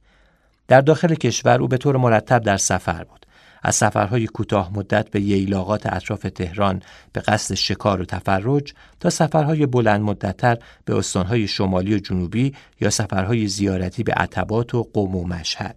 [0.68, 3.21] در داخل کشور او به طور مرتب در سفر بود.
[3.62, 6.82] از سفرهای کوتاه مدت به ییلاقات اطراف تهران
[7.14, 12.90] به قصد شکار و تفرج تا سفرهای بلند مدتتر به استانهای شمالی و جنوبی یا
[12.90, 15.76] سفرهای زیارتی به عتبات و قوم و مشهد.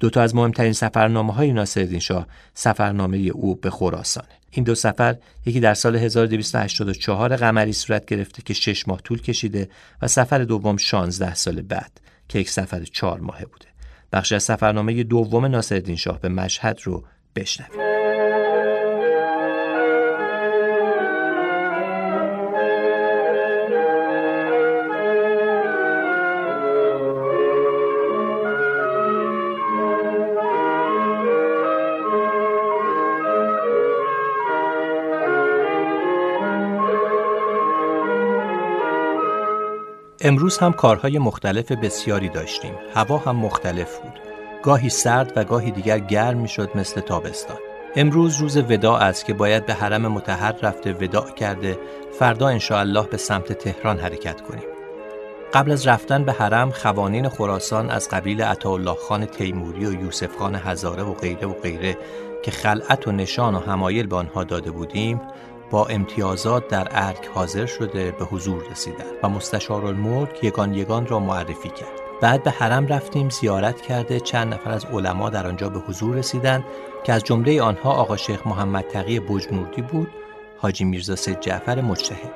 [0.00, 4.28] دو تا از مهمترین سفرنامه های ناصرالدین شاه سفرنامه او به خراسانه.
[4.50, 5.16] این دو سفر
[5.46, 9.68] یکی در سال 1284 قمری صورت گرفته که شش ماه طول کشیده
[10.02, 13.73] و سفر دوم 16 سال بعد که یک سفر چهار ماهه بوده.
[14.14, 17.04] بخش از سفرنامه دوم ناصرالدین شاه به مشهد رو
[17.36, 17.93] بشنویم.
[40.26, 42.74] امروز هم کارهای مختلف بسیاری داشتیم.
[42.94, 44.12] هوا هم مختلف بود.
[44.62, 47.56] گاهی سرد و گاهی دیگر گرم می‌شد مثل تابستان.
[47.96, 51.78] امروز روز وداع است که باید به حرم متحر رفته وداع کرده
[52.18, 54.64] فردا انشاءالله به سمت تهران حرکت کنیم.
[55.54, 60.54] قبل از رفتن به حرم خوانین خراسان از قبیل عطاالله خان تیموری و یوسف خان
[60.54, 61.98] هزاره و غیره و غیره
[62.42, 65.20] که خلعت و نشان و همایل به آنها داده بودیم
[65.74, 71.18] با امتیازات در ارک حاضر شده به حضور رسیدند و مستشار الملک یگان یگان را
[71.18, 72.00] معرفی کرد.
[72.20, 76.64] بعد به حرم رفتیم زیارت کرده چند نفر از علما در آنجا به حضور رسیدند
[77.04, 80.08] که از جمله آنها آقا شیخ محمد تقی بجنوردی بود
[80.58, 82.32] حاجی میرزا سید جعفر مجتهد.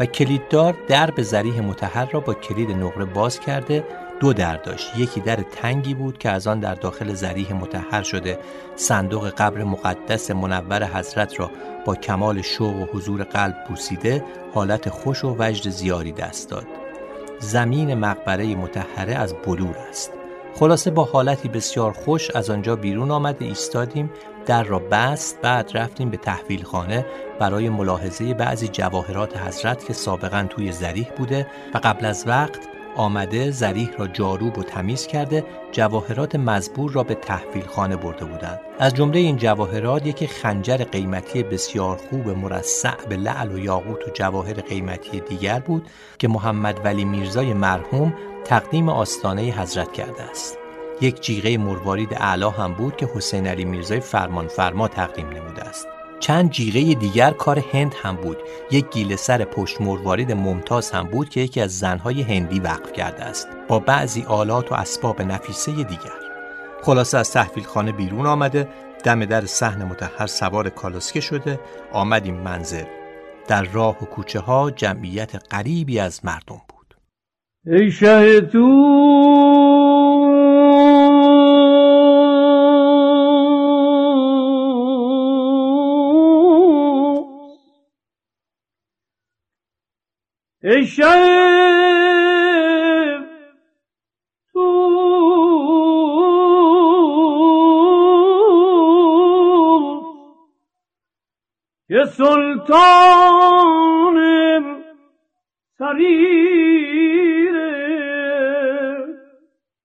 [0.00, 3.84] و کلیددار درب زریح متحر را با کلید نقره باز کرده
[4.22, 4.96] دو در داشت.
[4.96, 8.38] یکی در تنگی بود که از آن در داخل زریح متحر شده
[8.76, 11.50] صندوق قبر مقدس منور حضرت را
[11.84, 16.66] با کمال شوق و حضور قلب بوسیده حالت خوش و وجد زیاری دست داد.
[17.38, 20.12] زمین مقبره متحره از بلور است.
[20.54, 24.10] خلاصه با حالتی بسیار خوش از آنجا بیرون آمده ایستادیم.
[24.46, 27.06] در را بست بعد رفتیم به تحویل خانه
[27.38, 33.50] برای ملاحظه بعضی جواهرات حضرت که سابقا توی زریح بوده و قبل از وقت آمده
[33.50, 38.60] زریح را جاروب و تمیز کرده جواهرات مزبور را به تحویل خانه برده بودند.
[38.78, 44.10] از جمله این جواهرات یکی خنجر قیمتی بسیار خوب مرصع به لعل و یاقوت و
[44.14, 45.86] جواهر قیمتی دیگر بود
[46.18, 50.58] که محمد ولی میرزای مرحوم تقدیم آستانه حضرت کرده است.
[51.00, 55.86] یک جیغه مروارید اعلا هم بود که حسین علی میرزای فرمان فرما تقدیم نموده است.
[56.22, 58.36] چند جیغه دیگر کار هند هم بود.
[58.70, 63.24] یک گیل سر پشت مروارید ممتاز هم بود که یکی از زنهای هندی وقف کرده
[63.24, 63.48] است.
[63.68, 66.20] با بعضی آلات و اسباب نفیسه دیگر.
[66.82, 68.68] خلاصه از تحویل خانه بیرون آمده
[69.04, 71.60] دم در صحن متحر سوار کالاسکه شده
[71.92, 72.84] آمدیم منزل.
[73.48, 76.96] در راه و کوچه ها جمعیت قریبی از مردم بود.
[77.66, 78.40] ای شه
[90.64, 91.04] ای شب
[94.52, 94.92] تو
[101.88, 103.42] که سلطان
[105.78, 107.54] سریر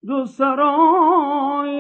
[0.08, 1.78] دو سرای.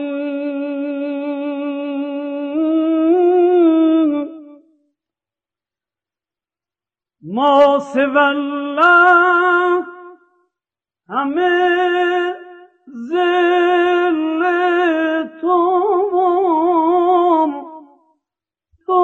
[7.21, 7.79] ما
[8.77, 9.85] سوالله
[11.09, 12.33] همه
[13.09, 14.43] زل
[15.41, 15.57] تو
[18.85, 19.01] تو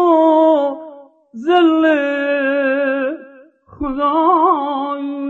[1.34, 1.86] زل
[3.68, 5.23] خدایی.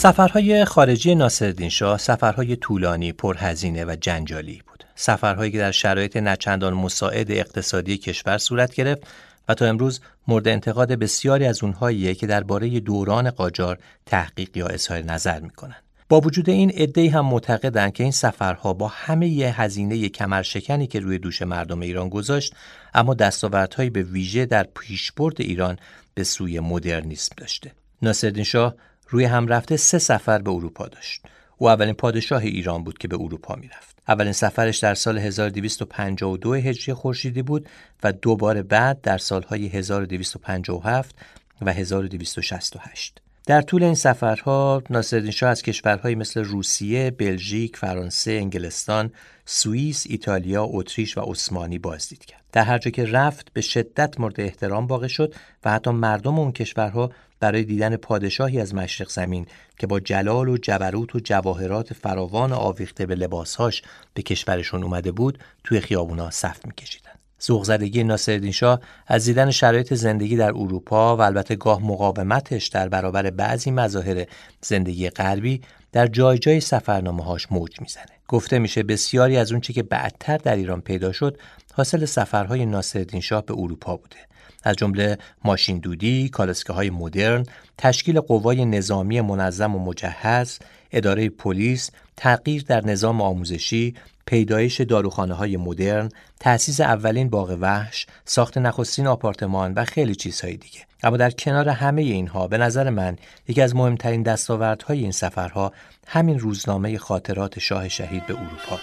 [0.00, 4.84] سفرهای خارجی ناصرالدین شاه سفرهای طولانی، پرهزینه و جنجالی بود.
[4.94, 9.02] سفرهایی که در شرایط نچندان مساعد اقتصادی کشور صورت گرفت
[9.48, 15.02] و تا امروز مورد انتقاد بسیاری از اونهاییه که درباره دوران قاجار تحقیق یا اظهار
[15.02, 15.82] نظر می‌کنند.
[16.08, 21.00] با وجود این عده‌ای هم معتقدند که این سفرها با همه ی هزینه کمرشکنی که
[21.00, 22.54] روی دوش مردم ایران گذاشت
[22.94, 25.78] اما دستاوردهایی به ویژه در پیشبرد ایران
[26.14, 27.72] به سوی مدرنیسم داشته.
[28.02, 28.74] ناصرالدین شاه
[29.10, 31.22] روی هم رفته سه سفر به اروپا داشت.
[31.58, 33.96] او اولین پادشاه ایران بود که به اروپا می‌رفت.
[34.08, 37.68] اولین سفرش در سال 1252 هجری خورشیدی بود
[38.02, 41.16] و دوباره بعد در سالهای 1257
[41.60, 43.20] و 1268.
[43.50, 49.12] در طول این سفرها ناصرالدین شاه از کشورهایی مثل روسیه، بلژیک، فرانسه، انگلستان،
[49.44, 52.40] سوئیس، ایتالیا، اتریش و عثمانی بازدید کرد.
[52.52, 55.34] در هر جا که رفت به شدت مورد احترام واقع شد
[55.64, 59.46] و حتی مردم اون کشورها برای دیدن پادشاهی از مشرق زمین
[59.78, 63.82] که با جلال و جبروت و جواهرات فراوان آویخته به لباسهاش
[64.14, 67.09] به کشورشون اومده بود توی خیابونا صف میکشیدن.
[67.40, 73.30] زدگی ناصرالدین شاه از دیدن شرایط زندگی در اروپا و البته گاه مقاومتش در برابر
[73.30, 74.26] بعضی مظاهر
[74.62, 75.60] زندگی غربی
[75.92, 78.04] در جای جای سفرنامه هاش موج می‌زنه.
[78.28, 81.38] گفته میشه بسیاری از اون چی که بعدتر در ایران پیدا شد
[81.72, 84.16] حاصل سفرهای ناصرالدین شاه به اروپا بوده.
[84.64, 87.46] از جمله ماشین دودی، کالسکه های مدرن،
[87.78, 90.58] تشکیل قوای نظامی منظم و مجهز،
[90.92, 93.94] اداره پلیس، تغییر در نظام آموزشی،
[94.26, 96.08] پیدایش داروخانه های مدرن،
[96.40, 100.80] تأسیس اولین باغ وحش، ساخت نخستین آپارتمان و خیلی چیزهای دیگه.
[101.02, 103.16] اما در کنار همه اینها به نظر من
[103.48, 105.72] یکی از مهمترین دستاوردهای این سفرها
[106.06, 108.78] همین روزنامه خاطرات شاه شهید به اروپا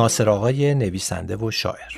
[0.00, 1.92] ناصر آقای نویسنده و شاعر.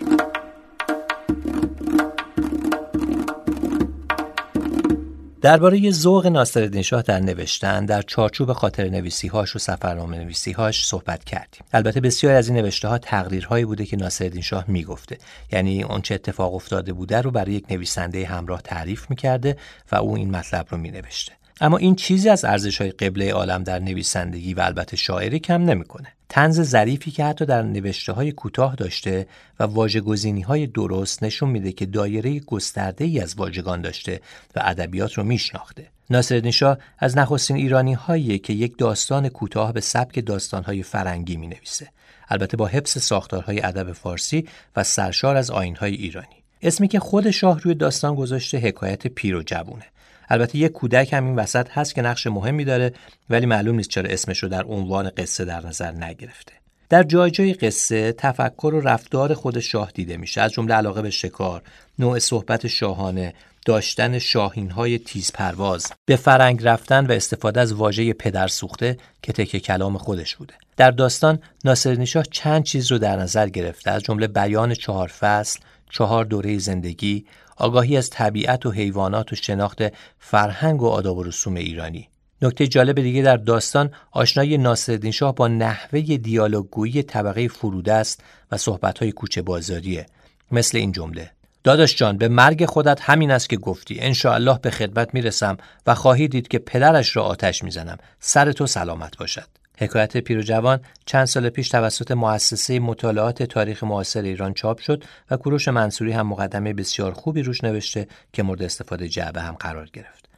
[5.40, 10.86] درباره ذوق ناصرالدین شاه در نوشتن در چارچوب خاطر نویسی هاش و سفرنامه نویسی هاش
[10.86, 11.62] صحبت کردیم.
[11.72, 15.18] البته بسیار از این نوشته ها تقریرهایی بوده که ناصرالدین شاه می‌گفته.
[15.52, 19.56] یعنی اون چه اتفاق افتاده بوده رو برای یک نویسنده همراه تعریف می‌کرده
[19.92, 21.32] و او این مطلب رو مینوشته.
[21.60, 26.08] اما این چیزی از ارزش های قبله عالم در نویسندگی و البته شاعری کم نمی‌کنه.
[26.32, 29.26] تنز ظریفی که حتی در نوشته های کوتاه داشته
[29.60, 34.20] و واژه‌گزینی های درست نشون میده که دایره گسترده ای از واژگان داشته
[34.56, 35.86] و ادبیات رو میشناخته.
[36.10, 41.36] ناصرالدین شاه از نخستین ایرانی هایی که یک داستان کوتاه به سبک داستان های فرنگی
[41.36, 41.88] می نویسه.
[42.28, 46.42] البته با حفظ ساختارهای ادب فارسی و سرشار از آینهای ایرانی.
[46.62, 49.84] اسمی که خود شاه روی داستان گذاشته حکایت پیر و جوونه.
[50.32, 52.92] البته یک کودک هم این وسط هست که نقش مهمی داره
[53.30, 56.52] ولی معلوم نیست چرا اسمش رو در عنوان قصه در نظر نگرفته.
[56.88, 60.40] در جای جای قصه تفکر و رفتار خود شاه دیده میشه.
[60.40, 61.62] از جمله علاقه به شکار
[61.98, 63.34] نوع صحبت شاهانه
[63.66, 69.32] داشتن شاهین های تیز پرواز به فرنگ رفتن و استفاده از واژه پدر سوخته که
[69.32, 70.54] تکه کلام خودش بوده.
[70.76, 73.90] در داستان ناصر شاه چند چیز رو در نظر گرفته.
[73.90, 75.60] از جمله بیان چهار فصل
[75.90, 77.26] چهار دوره زندگی
[77.56, 79.78] آگاهی از طبیعت و حیوانات و شناخت
[80.18, 82.08] فرهنگ و آداب و رسوم ایرانی.
[82.42, 88.20] نکته جالب دیگه در داستان آشنایی ناصرالدین شاه با نحوه دیالوگگویی طبقه فروده است
[88.52, 90.06] و صحبت‌های کوچه بازاریه.
[90.50, 91.30] مثل این جمله.
[91.64, 94.14] داداش جان به مرگ خودت همین است که گفتی.
[94.24, 97.98] الله به خدمت می‌رسم و خواهی دید که پدرش را آتش می‌زنم.
[98.20, 99.46] سر تو سلامت باشد.
[99.78, 105.04] حکایت پیر و جوان چند سال پیش توسط مؤسسه مطالعات تاریخ معاصر ایران چاپ شد
[105.30, 109.90] و کوروش منصوری هم مقدمه بسیار خوبی روش نوشته که مورد استفاده جعبه هم قرار
[109.92, 110.28] گرفت.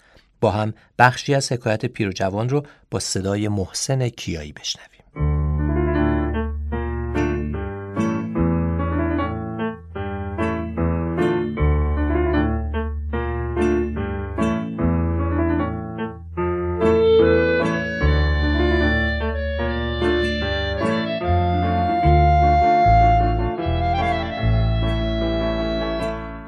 [0.41, 4.94] با هم بخشی از حکایت پیر و جوان رو با صدای محسن کیایی بشنویم.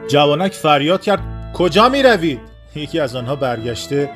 [0.09, 2.41] جوانک فریاد کرد کجا می روید؟
[2.75, 4.11] یکی از آنها برگشته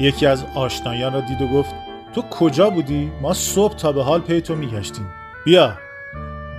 [0.00, 1.70] یکی از آشنایان را دید و گفت
[2.14, 5.06] تو کجا بودی؟ ما صبح تا به حال پی تو میگشتیم
[5.44, 5.74] بیا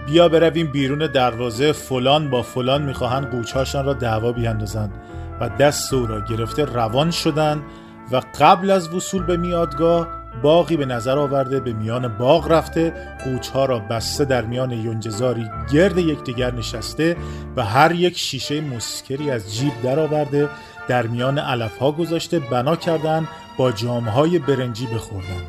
[0.08, 4.92] بیا برویم بیرون دروازه فلان با فلان می‌خواهند قوچهاشان را دعوا بیاندازند
[5.40, 7.64] و دست او را گرفته روان شدند
[8.12, 10.08] و قبل از وصول به میادگاه
[10.42, 15.98] باقی به نظر آورده به میان باغ رفته قوچها را بسته در میان یونجزاری گرد
[15.98, 17.18] یکدیگر نشسته
[17.56, 20.50] و هر یک شیشه مسکری از جیب درآورده
[20.88, 23.28] در میان علفها گذاشته بنا کردن
[23.58, 25.42] با جامهای برنجی بخوردن.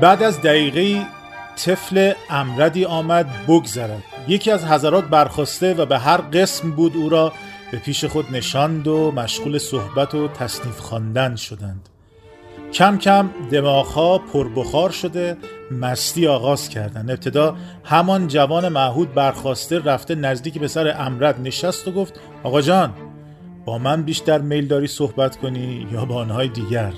[0.00, 1.06] بعد از دقیقه
[1.56, 4.02] طفل امردی آمد بگذرد.
[4.28, 7.32] یکی از حضرات برخواسته و به هر قسم بود او را
[7.72, 11.88] به پیش خود نشاند و مشغول صحبت و تصنیف خواندن شدند.
[12.72, 15.36] کم کم دماغها پربخار شده
[15.70, 17.10] مستی آغاز کردن.
[17.10, 22.94] ابتدا همان جوان معهود برخواسته رفته نزدیک به سر امرد نشست و گفت آقا جان
[23.64, 26.92] با من بیشتر میل داری صحبت کنی یا با آنهای دیگر؟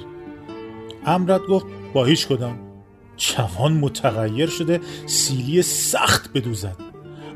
[1.07, 2.59] امرد گفت با هیچ کدام.
[3.17, 6.77] جوان متغیر شده سیلی سخت بدوزد.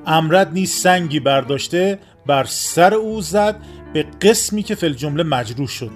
[0.06, 3.60] امرد نیز سنگی برداشته بر سر او زد
[3.92, 5.90] به قسمی که فل جمله مجروح شد.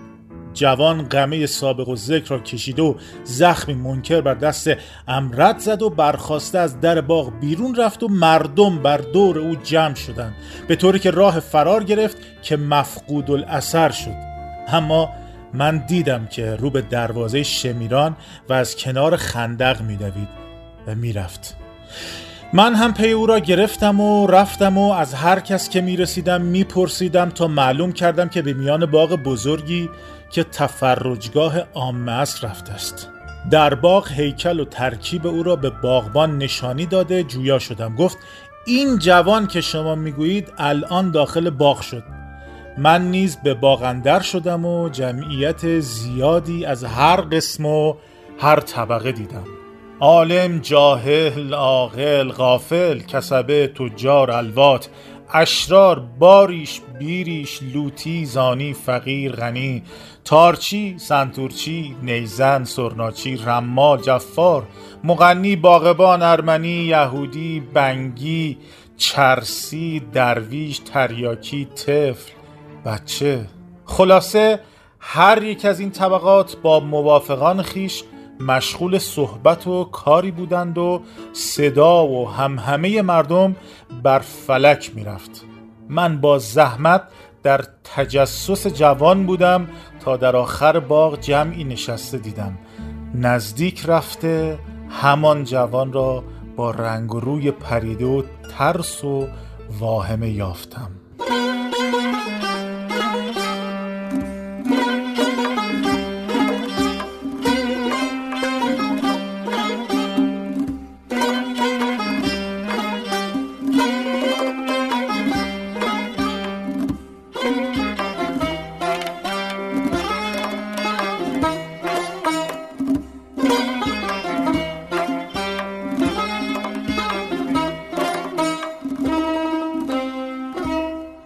[0.57, 2.95] جوان قمه سابق و ذکر را کشیده و
[3.25, 4.71] زخمی منکر بر دست
[5.09, 9.95] امرد زد و برخواسته از در باغ بیرون رفت و مردم بر دور او جمع
[9.95, 10.35] شدند.
[10.69, 14.17] به طوری که راه فرار گرفت که مفقود الاثر شد.
[14.69, 15.11] اما
[15.55, 18.17] من دیدم که رو به دروازه شمیران
[18.49, 20.29] و از کنار خندق میدوید
[20.87, 21.57] و می‌رفت.
[22.53, 27.31] من هم پی او را گرفتم و رفتم و از هر کس که می‌رسیدم میپرسیدم
[27.31, 29.91] تا معلوم کردم که به میان باغ بزرگی
[30.31, 33.09] که تفرجگاه عامه است رفته است.
[33.51, 37.95] در باغ هیکل و ترکیب او را به باغبان نشانی داده جویا شدم.
[37.95, 38.19] گفت
[38.67, 42.03] این جوان که شما می‌گویید الان داخل باغ شد.
[42.79, 47.95] من نیز به باغندر شدم و جمعیت زیادی از هر قسم و
[48.39, 49.45] هر طبقه دیدم.
[50.01, 54.89] عالم جاهل عاقل غافل کسبه تجار الوات
[55.35, 59.83] اشرار باریش بیریش لوتی زانی فقیر غنی
[60.27, 64.67] تارچی سنتورچی نیزن سرناچی رمال جفار
[65.05, 68.59] مغنی باغبان ارمنی یهودی بنگی
[68.97, 72.33] چرسی درویش تریاکی طفل.
[72.85, 73.47] بچه.
[73.85, 74.61] خلاصه
[75.01, 78.03] هر یک از این طبقات با موافقان خیش
[78.41, 81.03] مشغول صحبت و کاری بودند و
[81.33, 83.57] صدا و همهمه مردم
[84.03, 85.45] بر فلک می‌رفت.
[85.89, 87.03] من با زحمت
[87.43, 89.69] در تجسس جوان بودم
[90.07, 92.59] تا در آخر باغ جمعی نشسته دیدم.
[93.15, 94.59] نزدیک رفته
[94.91, 96.25] همان جوان را
[96.57, 98.23] با رنگ و روی پریده و
[98.59, 99.29] ترس و
[99.79, 100.91] واهمه یافتم.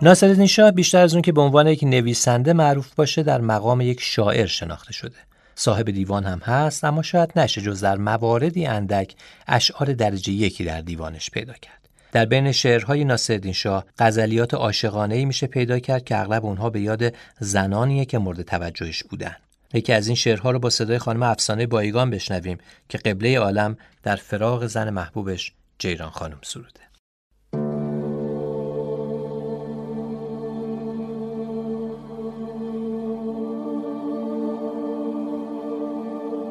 [0.02, 4.00] ناصرالدین شاه بیشتر از اون که به عنوان یک نویسنده معروف باشه در مقام یک
[4.00, 5.16] شاعر شناخته شده.
[5.54, 9.14] صاحب دیوان هم هست اما شاید نشه جز در مواردی اندک
[9.48, 11.88] اشعار درجه یکی در دیوانش پیدا کرد.
[12.12, 16.80] در بین شعرهای ناصرالدین شاه غزلیات عاشقانه ای میشه پیدا کرد که اغلب اونها به
[16.80, 19.36] یاد زنانیه که مورد توجهش بودن.
[19.74, 24.16] یکی از این شعرها رو با صدای خانم افسانه بایگان بشنویم که قبله عالم در
[24.16, 26.89] فراغ زن محبوبش جیران خانم سروده.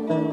[0.10, 0.24] روزی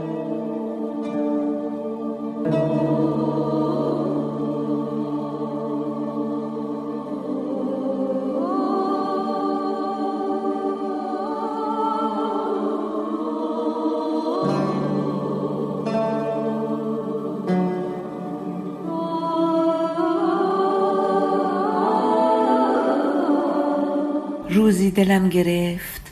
[24.90, 26.02] دلم گرفت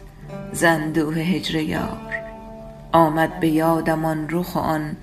[0.53, 2.14] زندوه هجر یار.
[2.95, 4.97] آمد به یادم آن رخ و آن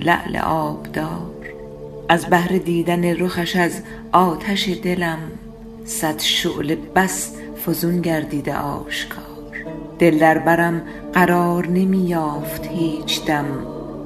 [0.00, 1.52] لعل آبدار.
[2.08, 5.18] از بهر دیدن رخش از آتش دلم
[5.84, 7.34] صد شعله بس
[7.66, 9.22] فزون گردیده آشکار.
[9.98, 13.46] دل در برم قرار نمی یافت هیچ دم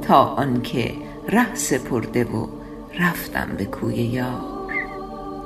[0.02, 0.94] تا آنکه
[1.28, 2.46] ره سپرده و
[2.98, 4.72] رفتم به کوی یار.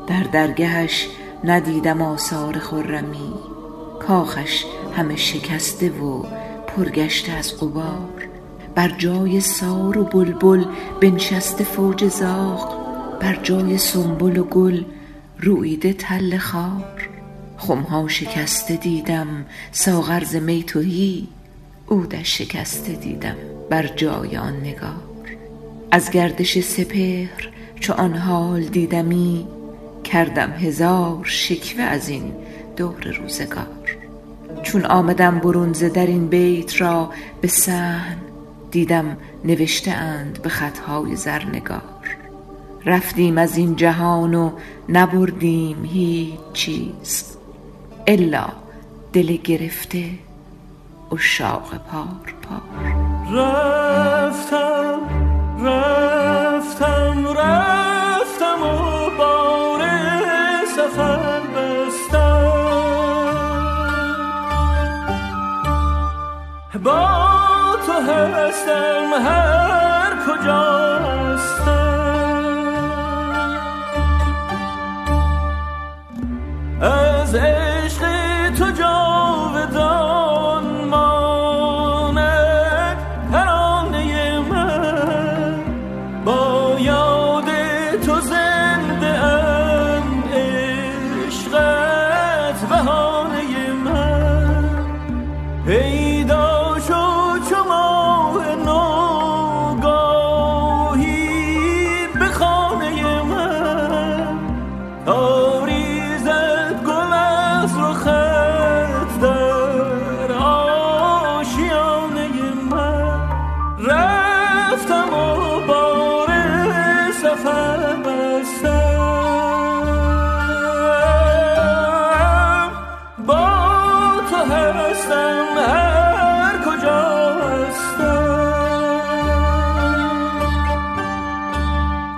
[0.07, 1.09] در درگهش
[1.45, 3.35] ندیدم آثار خرمی
[4.01, 4.64] کاخش
[4.97, 6.22] همه شکسته و
[6.77, 8.29] پرگشته از غبار.
[8.75, 10.64] بر جای سار و بلبل
[11.01, 12.81] بنشسته فوج زاغ.
[13.21, 14.85] بر جای سنبل و گل
[15.41, 17.09] رویده تل خار.
[17.57, 21.29] خمها شکسته دیدم ساغر ز می تهی.
[21.89, 23.37] عودش شکسته دیدم
[23.71, 25.37] بر جای آن نگار.
[25.91, 27.49] از گردش سپهر
[27.81, 29.47] چو آن حال دیدمی
[30.05, 32.33] کردم هزار شکوه از این
[32.77, 34.00] دور روزگار.
[34.63, 38.17] چون آمدم برون ز در این بیت را به صحن
[38.71, 41.81] دیدم نوشته اند به خطهای زرنگار.
[42.87, 44.51] رفتیم از این جهان و
[44.89, 47.37] نبردیم هیچ چیز
[48.07, 48.49] الا
[49.13, 50.05] دل گرفته
[51.13, 52.61] اشاق پار پار.
[53.37, 55.01] رفتم
[55.65, 58.89] رفتم رفتم
[66.85, 70.81] با تو هستم هر کجا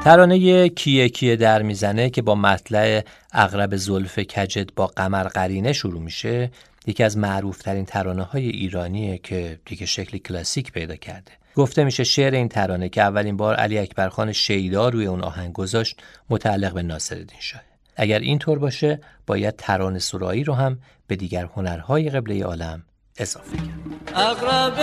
[0.04, 6.00] ترانه کیه کیه در می‌زنه که با مطلع اغرب زلف کجد با قمر قرینه شروع
[6.00, 6.50] میشه
[6.86, 11.32] یکی از معروفترین ترانه های ایرانیه که دیگه شکلی کلاسیک پیدا کرده.
[11.56, 15.96] گفته میشه شعر این ترانه که اولین بار علی اکبرخان شیدا روی اون آهنگ گذاشت
[16.30, 17.62] متعلق به ناصرالدین شاه.
[17.96, 22.82] اگر اینطور باشه باید ترانه سرایی رو هم به دیگر هنرهای قبله عالم
[23.18, 24.76] اضافه کرد اغرب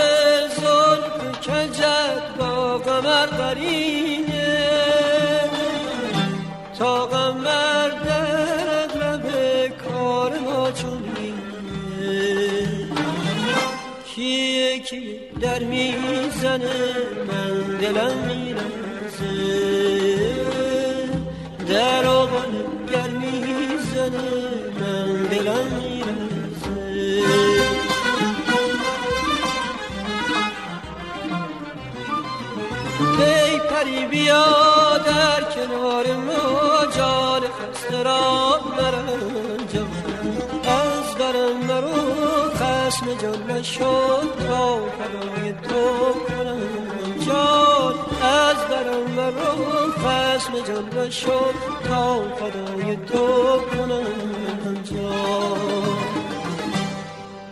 [0.55, 3.98] زلف کجد با قمر قرینه
[14.89, 16.79] کی در می‌زنه؟
[17.27, 19.35] من دلم میرزه
[21.67, 22.51] در آقل
[22.91, 24.29] گر می‌زنه؟
[24.79, 26.79] من دلم میرزه
[33.19, 39.58] ای پری بیا در کنار ما جان خسته را برنجام
[42.99, 46.59] خسم جان نشد تا فدای تو کنم.
[47.27, 54.03] جان از برم مرو خسم جان نشد تا فدای تو کنم.
[54.83, 55.97] جان.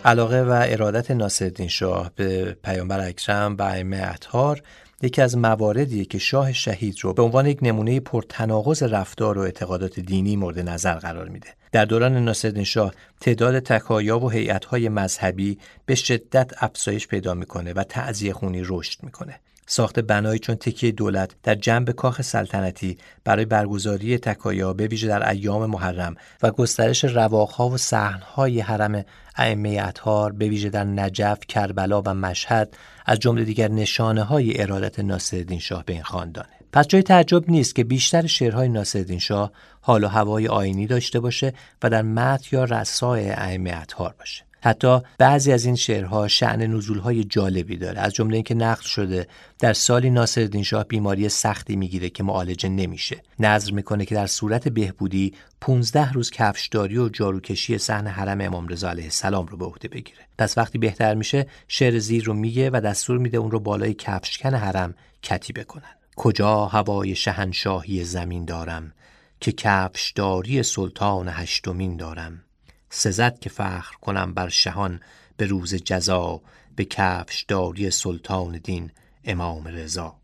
[0.04, 4.62] علاقه و ارادت ناصرالدین شاه به پیامبر اکرم و ائمه اطهار
[5.02, 10.00] یکی از مواردیه که شاه شهید رو به عنوان یک نمونه پرتناقض رفتار و اعتقادات
[10.00, 11.48] دینی مورد نظر قرار میده.
[11.72, 17.84] در دوران ناصرالدین شاه تعداد تکایا و هیئت‌های مذهبی به شدت افزایش پیدا می‌کنه و
[17.84, 19.40] تعزیه خونی رشد می‌کنه.
[19.70, 25.28] ساخت بنایی چون تکیه دولت در جنب کاخ سلطنتی برای برگزاری تکایا به ویژه در
[25.28, 29.04] ایام محرم و گسترش رواقها و صحنهای حرم
[29.36, 32.76] ائمه اطهار به ویژه در نجف، کربلا و مشهد
[33.08, 36.48] از جمله دیگر نشانه های ارادت ناصرالدین شاه به این خاندانه.
[36.72, 41.52] پس جای تعجب نیست که بیشتر شعرهای ناصرالدین شاه حال و هوای آینی داشته باشه
[41.82, 44.47] و در متن یا رسای ائمه اطهار باشه.
[44.60, 49.26] حتی بعضی از این شعرها شعن نزولهای جالبی داره از جمله اینکه نقل شده
[49.58, 53.22] در سالی ناصرالدین شاه بیماری سختی می‌گیره که معالجه نمیشه.
[53.38, 58.90] نظر می‌کنه که در صورت بهبودی 15 روز کفشداری و جاروکشی صحن حرم امام رضا
[58.90, 60.18] علیه السلام رو به عهده بگیره.
[60.38, 64.54] پس وقتی بهتر میشه شعر زیر رو میگه و دستور میده اون رو بالای کفشکن
[64.54, 65.94] حرم کتیبه کنن.
[66.16, 68.92] کجا هوای شهنشاهی زمین دارم
[69.40, 72.44] که کفشداری سلطان هشتمین دارم؟
[72.90, 75.00] سزد که فخر کنم بر شهان
[75.36, 76.40] به روز جزا
[76.76, 78.90] به کفش داری سلطان دین
[79.24, 80.14] امام رضا.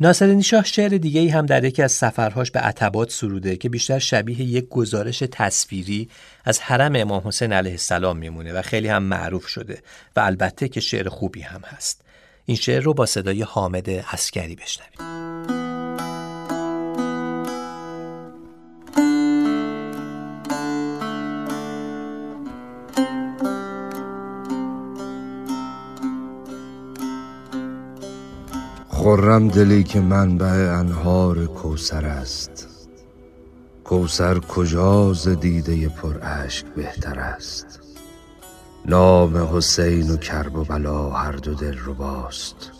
[0.00, 3.98] ناصرالدین شاه شعر دیگه ای هم در یکی از سفرهاش به عتبات سروده که بیشتر
[3.98, 6.08] شبیه یک گزارش تصویری
[6.44, 9.82] از حرم امام حسین علیه السلام میمونه و خیلی هم معروف شده
[10.16, 12.04] و البته که شعر خوبی هم هست.
[12.44, 15.29] این شعر رو با صدای حامد عسکری بشنوید
[29.02, 32.68] خرم دلی که منبع انهار کوسر است.
[33.84, 37.80] کوسر کجا ز دیده پر اشک بهتر است؟
[38.86, 42.70] نام حسین و کرب و بلا هر دو دل رباست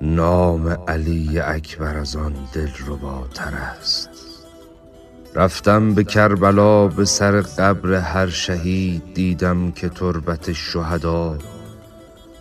[0.00, 4.10] نام علی اکبر از آن دل رباتر است.
[5.34, 11.38] رفتم به کربلا به سر قبر هر شهید دیدم که تربت شهدا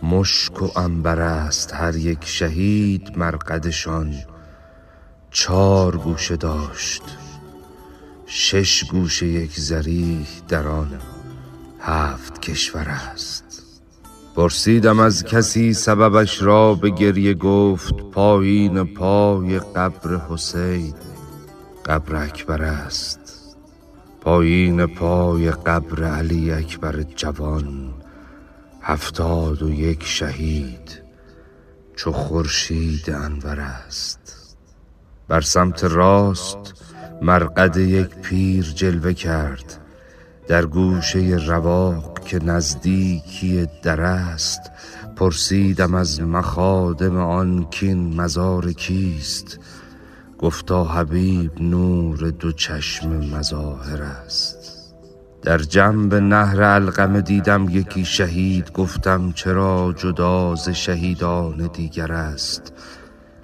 [0.10, 4.14] مشک و انبر است هر یک شهید مرقدشان.
[5.32, 7.04] چار گوشه داشت
[8.26, 11.00] شش گوشه یک زریح در آن
[11.80, 13.44] هفت کشور است.
[14.36, 20.94] پرسیدم از کسی سببش را به گریه گفت پایین پای قبر حسین.
[21.86, 23.20] قبر اکبر است
[24.22, 27.95] پایین پای قبر علی اکبر جوان.
[28.88, 31.02] هفتاد و یک شهید
[31.96, 34.20] چو خورشید انور است.
[35.28, 36.74] بر سمت راست
[37.22, 39.78] مرقد یک پیر جلوه کرد
[40.48, 44.62] در گوشه رواق که نزدیکی در است.
[45.16, 49.60] پرسیدم از مخادم آن کین مزار کیست؟
[50.40, 54.55] گفتا حبیب نور دو چشم مظاهر است.
[55.46, 62.74] در جنب نهر القمه دیدم یکی شهید گفتم چرا جدا ز شهیدان دیگر است؟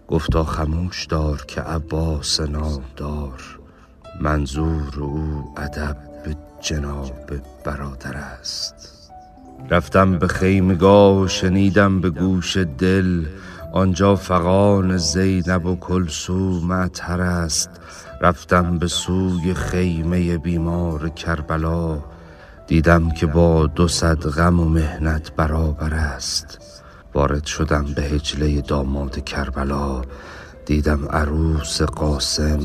[0.07, 3.59] گفتا خموش دار که عباس نامدار
[4.21, 7.31] منظور او ادب به جناب
[7.65, 8.75] برادر است.
[9.69, 13.25] رفتم به خیمگاه و شنیدم به گوش دل
[13.73, 17.69] آنجا فغان زینب و کلثوم اطهر است.
[18.21, 22.03] رفتم به سوی خیمه بیمار کربلا
[22.67, 26.59] دیدم که با دو صد غم و مهنت برابر است.
[27.13, 30.01] وارد شدم به هجله داماد کربلا
[30.65, 32.59] دیدم عروس قاسم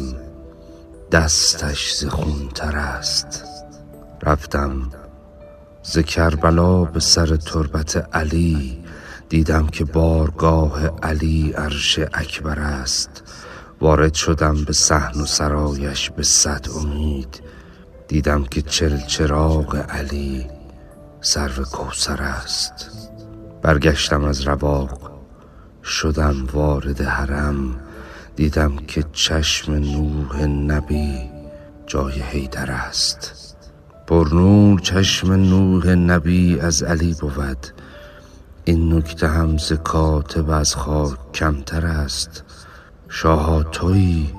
[1.12, 3.44] دستش ز خونتر است.
[4.22, 4.90] رفتم
[5.82, 8.84] ز کربلا به سر تربت علی
[9.28, 13.25] دیدم که بارگاه علی عرش اکبر است.
[13.80, 17.40] وارد شدم به صحن و سرایش به صد امید.
[18.08, 20.46] دیدم که چلچراغ علی
[21.20, 22.90] سرو کوسر است.
[23.62, 25.10] برگشتم از رواق
[25.84, 27.80] شدم وارد حرم.
[28.36, 31.30] دیدم که چشم نوح نبی
[31.86, 33.56] جای حیدر است.
[34.06, 37.66] پر نور چشم نوح نبی از علی بود.
[38.64, 42.45] این نکته هم ز کاتب از خاک کمتر است.
[43.16, 44.34] شاها تویی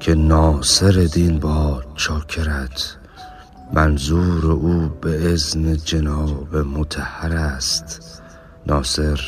[0.00, 2.96] که ناصر دین باد چاکرت
[3.72, 8.22] منظور او به ازن جناب متحر است.
[8.66, 9.20] ناصر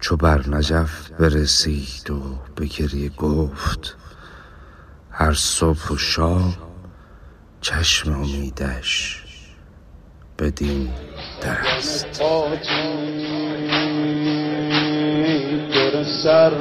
[0.00, 2.20] چو بر نجف برسید و
[2.56, 3.96] به گریه گفت
[5.10, 6.54] هر صبح و شام
[7.60, 9.24] چشم امیدش
[10.38, 10.90] بدین
[11.42, 12.22] در است.
[16.04, 16.52] سر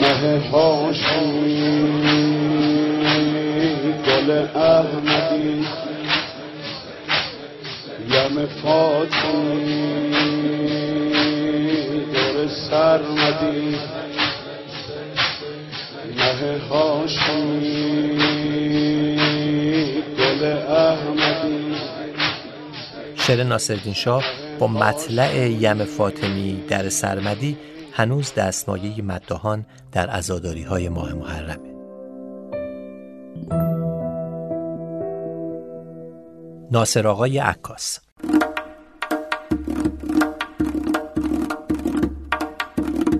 [0.00, 1.66] مه هاشمی
[4.06, 5.66] گل احمدی
[8.10, 9.82] یم فاطمی
[12.14, 13.76] دور سرمدی
[16.16, 17.86] مه هاشمی
[20.18, 21.76] گل احمدی
[23.16, 24.24] شعر ناصرالدین شاه
[24.58, 27.56] با مطلع یم فاطمی در سرمدی
[27.92, 31.76] هنوز دستمایه مدهان در ازاداری های ماه محرمه.
[36.70, 37.98] ناصر آقای عکاس.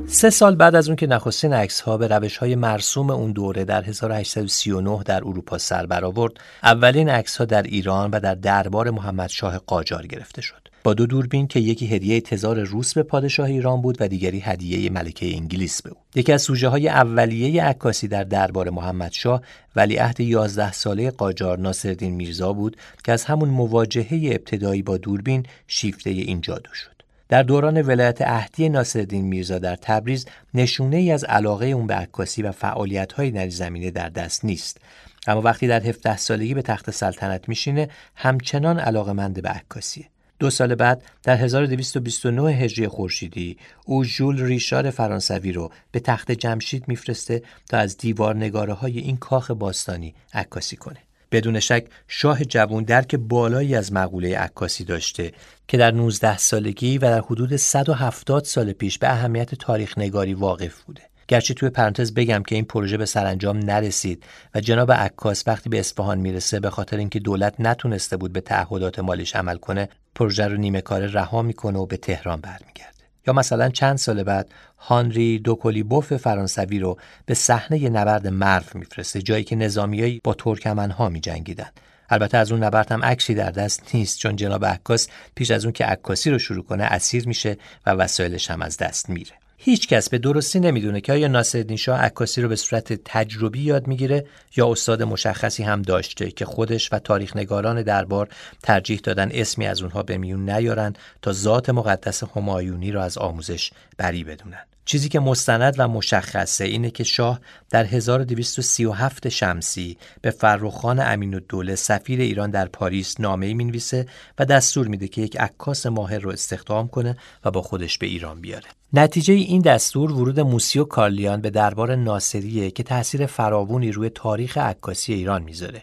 [0.08, 3.64] سه سال بعد از اون که نخستین عکس ها به روش های مرسوم اون دوره
[3.64, 6.32] در 1839 در اروپا سر برآورد
[6.62, 10.65] اولین عکس ها در ایران و در دربار محمد شاه قاجار گرفته شد.
[10.86, 14.90] با دو دوربین که یکی هدیه تزار روس به پادشاه ایران بود و دیگری هدیه
[14.90, 15.96] ملکه انگلیس به او.
[16.14, 19.42] یکی از سوژه های اولیه عکاسی در دربار محمد شاه
[19.76, 26.10] ولیعهد 11 ساله قاجار ناصرالدین میرزا بود که از همون مواجهه ابتدایی با دوربین شیفته
[26.10, 27.02] این جادو شد.
[27.28, 32.42] در دوران ولایت عهدی ناصرالدین میرزا در تبریز نشونه ای از علاقه اون به عکاسی
[32.42, 34.80] و فعالیت های در زمینه در دست نیست.
[35.26, 40.06] اما وقتی در 17 سالگی به تخت سلطنت میشینه همچنان علاقمند به عکاسیه.
[40.38, 46.88] دو سال بعد در 1229 هجری خورشیدی او ژول ریشار فرانسوی رو به تخت جمشید
[46.88, 50.98] میفرسته تا از دیوار نگاره های این کاخ باستانی عکاسی کنه
[51.32, 55.32] بدون شک شاه جوون درک بالایی از مقوله عکاسی داشته
[55.68, 60.82] که در 19 سالگی و در حدود 170 سال پیش به اهمیت تاریخ نگاری واقف
[60.82, 61.02] بوده.
[61.28, 64.24] گرچه توی پرانتز بگم که این پروژه به سرانجام نرسید
[64.54, 68.98] و جناب عکاس وقتی به اصفهان می‌رسه به خاطر اینکه دولت نتونسته بود به تعهدات
[68.98, 73.04] مالیش عمل کنه پروژه رو نیمه کار رها می‌کنه و به تهران برمیگرده.
[73.26, 74.48] یا مثلا چند سال بعد
[74.78, 81.70] هانری دوکولیبوف فرانسوی رو به صحنه نبرد مرو میفرسته جایی که نظامیایی با ترکمنها میجنگیدن.
[82.10, 85.72] البته از اون نبرد هم عکسی در دست نیست چون جناب عکاس پیش از اون
[85.72, 87.56] که عکاسی رو شروع کنه اسیر میشه
[87.86, 89.32] و وسایلش هم از دست میره.
[89.58, 93.86] هیچ کس به درستی نمی‌دونه که آیا ناصرالدین شاه عکاسی رو به صورت تجربی یاد
[93.86, 94.26] می‌گیره
[94.56, 98.28] یا استاد مشخصی هم داشته که خودش و تاریخ نگاران دربار
[98.62, 103.70] ترجیح دادن اسمی از اونها به میون نیارن تا ذات مقدس همایونی را از آموزش
[103.98, 107.40] بری بدونن چیزی که مستند و مشخصه اینه که شاه
[107.70, 114.06] در 1237 شمسی به فرخان امین الدوله سفیر ایران در پاریس نامه‌ای می‌نویسه
[114.38, 118.40] و دستور میده که یک عکاس ماهر رو استخدام کنه و با خودش به ایران
[118.40, 118.66] بیاره.
[118.92, 125.14] نتیجه این دستور ورود موسیو کارلیان به دربار ناصریه که تاثیر فراوونی روی تاریخ عکاسی
[125.14, 125.82] ایران می‌ذاره.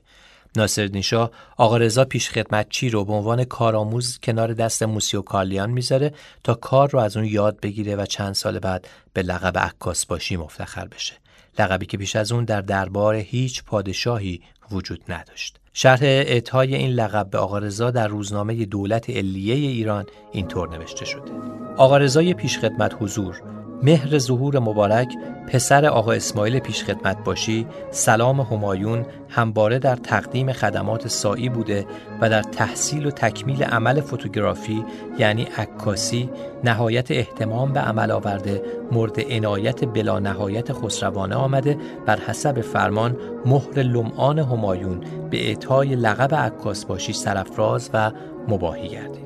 [0.56, 2.32] ناصرالدین شاه آقا رضا پیش
[2.70, 7.26] چی رو به عنوان کارآموز کنار دست موسیو کارلیان می‌ذاره تا کار رو از اون
[7.26, 11.14] یاد بگیره و چند سال بعد به لقب عکاس باشی مفتخر بشه.
[11.60, 14.42] لقبی که پیش از اون در دربار هیچ پادشاهی
[14.72, 15.60] وجود نداشت.
[15.76, 21.32] شرح اعطای این لقب به آقا رضا در روزنامه دولت علیه ایران اینطور نوشته شده.
[21.78, 23.42] آقا رضای پیشخدمت حضور
[23.84, 25.16] مهر ظهور مبارک
[25.48, 31.86] پسر آقا اسماعیل پیشخدمت باشی سلام همایون همباره در تقدیم خدمات سایی بوده
[32.22, 34.86] و در تحصیل و تکمیل عمل فوتوگرافی
[35.18, 36.30] یعنی عکاسی
[36.64, 38.62] نهایت احتمام به عمل آورده
[38.92, 41.78] مورد عنایت بلا نهایت خسروانه آمده.
[42.06, 48.12] بر حسب فرمان مهر لمعان همایون به اعطای لقب عکاس باشی سرفراز و
[48.48, 49.24] مباهی گردید.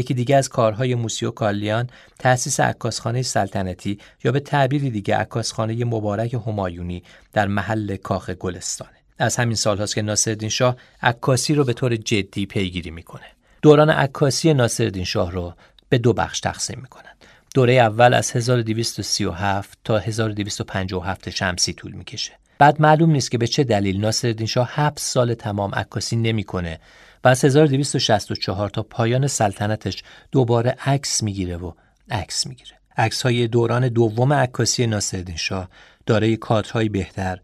[0.00, 6.34] یکی دیگه از کارهای موسیو کالیان تأسیس عکاسخانه سلطنتی یا به تعبیری دیگه عکاسخانه مبارک
[6.34, 8.90] همایونی در محل کاخ گلستانه.
[9.18, 13.26] از همین سال هاست که ناصرالدین شاه عکاسی رو به طور جدی پیگیری می‌کنه.
[13.62, 15.54] دوران عکاسی ناصرالدین شاه رو
[15.88, 17.12] به دو بخش تقسیم می‌کنن.
[17.54, 22.32] دوره اول از 1237 تا 1257 شمسی طول می‌کشه.
[22.58, 26.80] بعد معلوم نیست که به چه دلیل ناصرالدین شاه 7 سال تمام عکاسی نمی‌کنه.
[27.24, 30.02] و از 1264 تا پایان سلطنتش
[30.32, 31.72] دوباره عکس می‌گیره و
[32.10, 32.80] عکس می‌گیره.
[32.96, 35.68] عکس های دوران دوم عکاسی ناصرالدین شاه
[36.06, 37.38] دارای کادرهای بهتر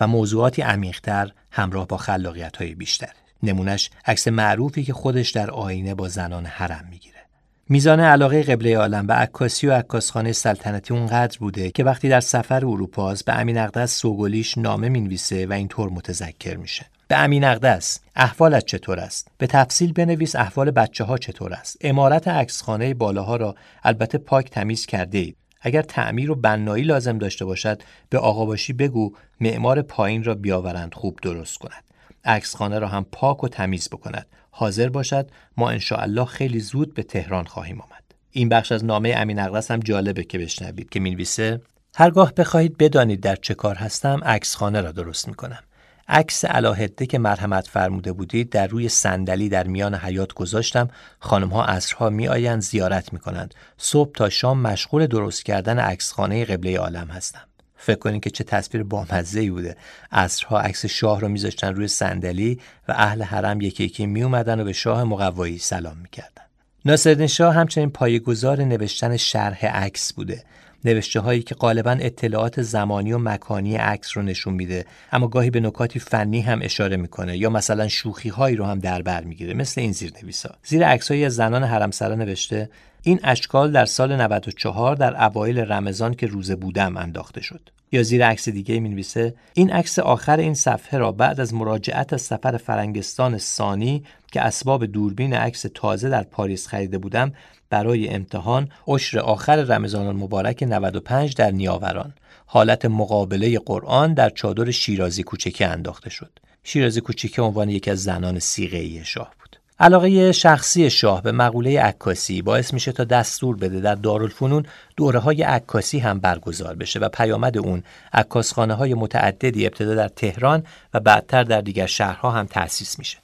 [0.00, 3.12] و موضوعاتی عمیقتر همراه با خلاقیت های بیشتر.
[3.42, 7.20] نمونش عکس معروفی که خودش در آینه با زنان حرم می‌گیره.
[7.68, 12.66] میزان علاقه قبله عالم به عکاسی و عکاسخانه سلطنتی اونقدر بوده که وقتی در سفر
[12.66, 16.86] اروپاست به امین اقدس سوگلیش نامه می‌نویسه و اینطور متذکر میشه.
[17.10, 18.00] به امین اقدس.
[18.16, 21.76] احوالت چطور است؟ به تفصیل بنویس احوال بچه ها چطور است.
[21.80, 27.44] امارت عکسخانه بالاها را البته پاک تمیز کرده اید اگر تعمیر و بنایی لازم داشته
[27.44, 31.84] باشد به آقا باشی بگو معمار پایین را بیاورند خوب درست کند.
[32.24, 34.26] عکسخانه را هم پاک و تمیز بکند.
[34.50, 38.04] حاضر باشد ما الله خیلی زود به تهران خواهیم آمد.
[38.30, 40.90] این بخش از نامه امین اقدس هم جالبه که بشنوید.
[40.90, 41.60] که می‌نویسه
[41.96, 45.62] هرگاه بخواهید بدانید در چه کار هستم عکسخانه را درست می‌کنم.
[46.10, 50.88] عکس علاهده که مرحمت فرموده بودید در روی صندلی در میان حیات گذاشتم.
[51.18, 56.12] خانم ها عصرها می آیند زیارت می کنند صبح تا شام مشغول درست کردن عکس
[56.12, 57.40] خانه قبله عالم هستم.
[57.76, 59.76] فکر کنید که چه تصویر بامزه ای بوده.
[60.12, 64.64] عصرها عکس شاه رو میذاشتن روی صندلی و اهل حرم یکی یکی می اومدن و
[64.64, 66.42] به شاه مقوایی سلام می‌کردن.
[66.84, 70.44] ناصرالدین شاه همچنین پایگزار نوشتن شرح عکس بوده.
[70.84, 75.60] نوشته هایی که غالبا اطلاعات زمانی و مکانی عکس رو نشون میده اما گاهی به
[75.60, 79.80] نکاتی فنی هم اشاره می‌کنه یا مثلا شوخی هایی رو هم در بر می‌گیره مثل
[79.80, 82.70] این زیر نویسا زیر عکسایی از زنان حرمسرا نوشته
[83.02, 87.60] این اشکال در سال 94 در اوایل رمضان که روزه بودم انداخته شد.
[87.92, 92.12] یا زیر عکس دیگه می نویسه این عکس آخر این صفحه را بعد از مراجعت
[92.12, 97.32] از سفر فرنگستان سانی که اسباب دوربین عکس تازه در پاریس خریده بودم
[97.70, 102.14] برای امتحان عشر آخر رمضان المبارک 95 در نیاوران
[102.46, 106.38] حالت مقابله قرآن در چادر شیرازی کوچکی انداخته شد.
[106.64, 109.49] شیرازی کوچکی عنوان یکی از زنان سیغه شاه بود.
[109.80, 114.66] علاقه شخصی شاه به مقوله عکاسی باعث میشه تا دستور بده در دارالفنون
[114.96, 120.66] دوره های عکاسی هم برگزار بشه و پیامد اون عکاسخانه های متعددی ابتدا در تهران
[120.94, 123.18] و بعدتر در دیگر شهرها هم تأسیس میشه.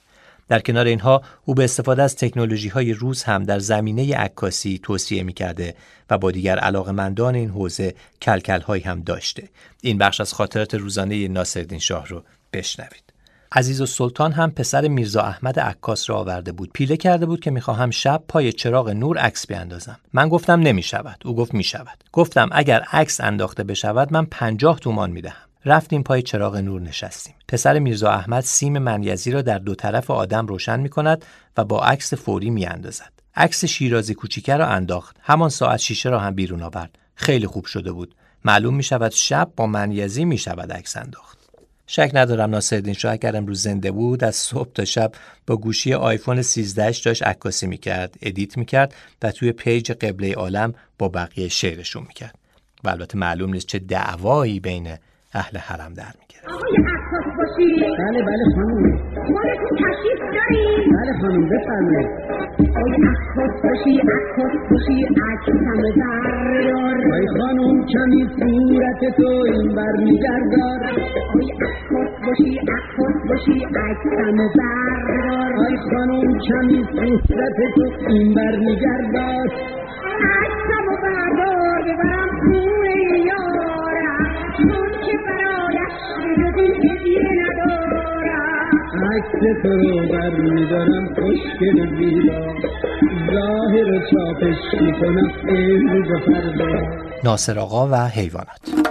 [0.49, 5.23] در کنار اینها او به استفاده از تکنولوژی های روز هم در زمینه عکاسی توصیه
[5.23, 5.75] می کرده
[6.09, 9.49] و با دیگر علاقمندان این حوزه کلکل هایی هم داشته.
[9.81, 13.06] این بخش از خاطرات روزانه ناصرالدین شاه رو بشنوید.
[13.57, 16.69] عزیز و سلطان هم پسر میرزا احمد عکاس را آورده بود.
[16.73, 19.99] پیله کرده بود که می‌خواهم شب پای چراغ نور عکس بیاندازم.
[20.13, 24.79] من گفتم نمی شود او گفت می شود گفتم اگر عکس انداخته بشود من پنجاه
[24.79, 25.47] تومان می‌دهم.
[25.65, 27.35] رفتیم پای چراغ نور نشستیم.
[27.47, 31.25] پسر میرزا احمد سیم منیزی را در دو طرف آدم روشن می کند
[31.57, 33.11] و با عکس فوری می اندازد.
[33.35, 35.15] عکس شیرازی کوچیکه را انداخت.
[35.21, 36.97] همان ساعت شیشه را هم بیرون آورد.
[37.15, 38.15] خیلی خوب شده بود.
[38.45, 41.36] معلوم می شود شب با منیزی می شود عکس انداخت.
[41.87, 45.11] شک ندارم ناصرالدین شاه اگر امروز زنده بود از صبح تا شب
[45.47, 51.09] با گوشی آیفون 13 داشت عکاسی می‌کرد edit می‌کرد و توی page قبله عالم با
[51.09, 52.35] بقیه share شون می‌کرد.
[52.83, 54.97] و البته معلوم نیست چه دعوایی بین
[55.33, 57.67] اهل حرم در می‌گیره آقای عکاس باشی
[57.99, 58.83] بله بله خانم.
[59.33, 62.09] مالتون تشریف داریم بله خانم بفرمایید.
[62.77, 64.97] آقای عکاس باشی عکاس باشی
[65.27, 67.13] عکسم بردار.
[67.15, 70.79] آی خانم کمی صورت تو این بر میگردار.
[71.29, 75.51] آقای عکاس باشی عکاس باشی عکسم بردار.
[75.65, 76.83] آی خانم کمی
[77.27, 79.47] صورت تو این بر میگردار.
[80.21, 84.86] عکسم بردار ببرم خونه یارم.
[89.03, 92.53] عکس تو رو بر میدارم خوشگل زیبا.
[93.31, 96.69] ظاهر چاپش می‌کنم امروز و فردا.
[97.23, 98.87] ناصر آقا و حیوانات.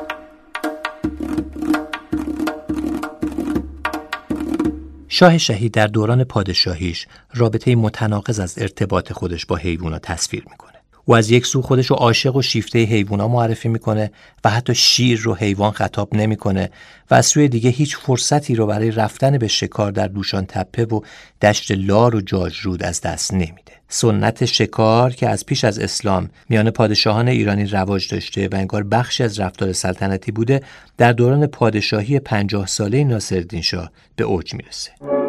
[5.08, 10.65] شاه شهید در دوران پادشاهیش رابطه متناقض از ارتباط خودش با حیوانات تصویر می‌کنه.
[11.09, 14.11] او از یک سو خودش رو عاشق و شیفته حیوونا معرفی می‌کنه
[14.44, 16.70] و حتی شیر رو حیوان خطاب نمی‌کنه
[17.11, 21.00] و از سوی دیگه هیچ فرصتی رو برای رفتن به شکار در دوشان تپه و
[21.42, 23.72] دشت لار و جاجرود از دست نمیده.
[23.88, 29.22] سنت شکار که از پیش از اسلام میان پادشاهان ایرانی رواج داشته و انگار بخشی
[29.22, 30.61] از رفتار سلطنتی بوده
[30.98, 35.26] در دوران پادشاهی پنجاه ساله ناصرالدین شاه به اوج می‌رسه.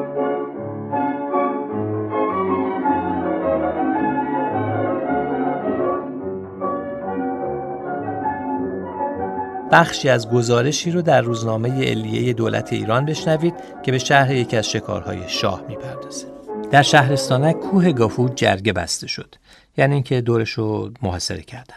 [9.71, 13.53] بخشی از گزارشی رو در روزنامه علیه دولت ایران بشنوید
[13.83, 16.27] که به شهر یکی از شکارهای شاه می‌پردازه.
[16.71, 19.35] در شهرستانک کوه گافور جرگه بسته شد
[19.77, 21.75] یعنی اینکه دورش رو محاصره کردن.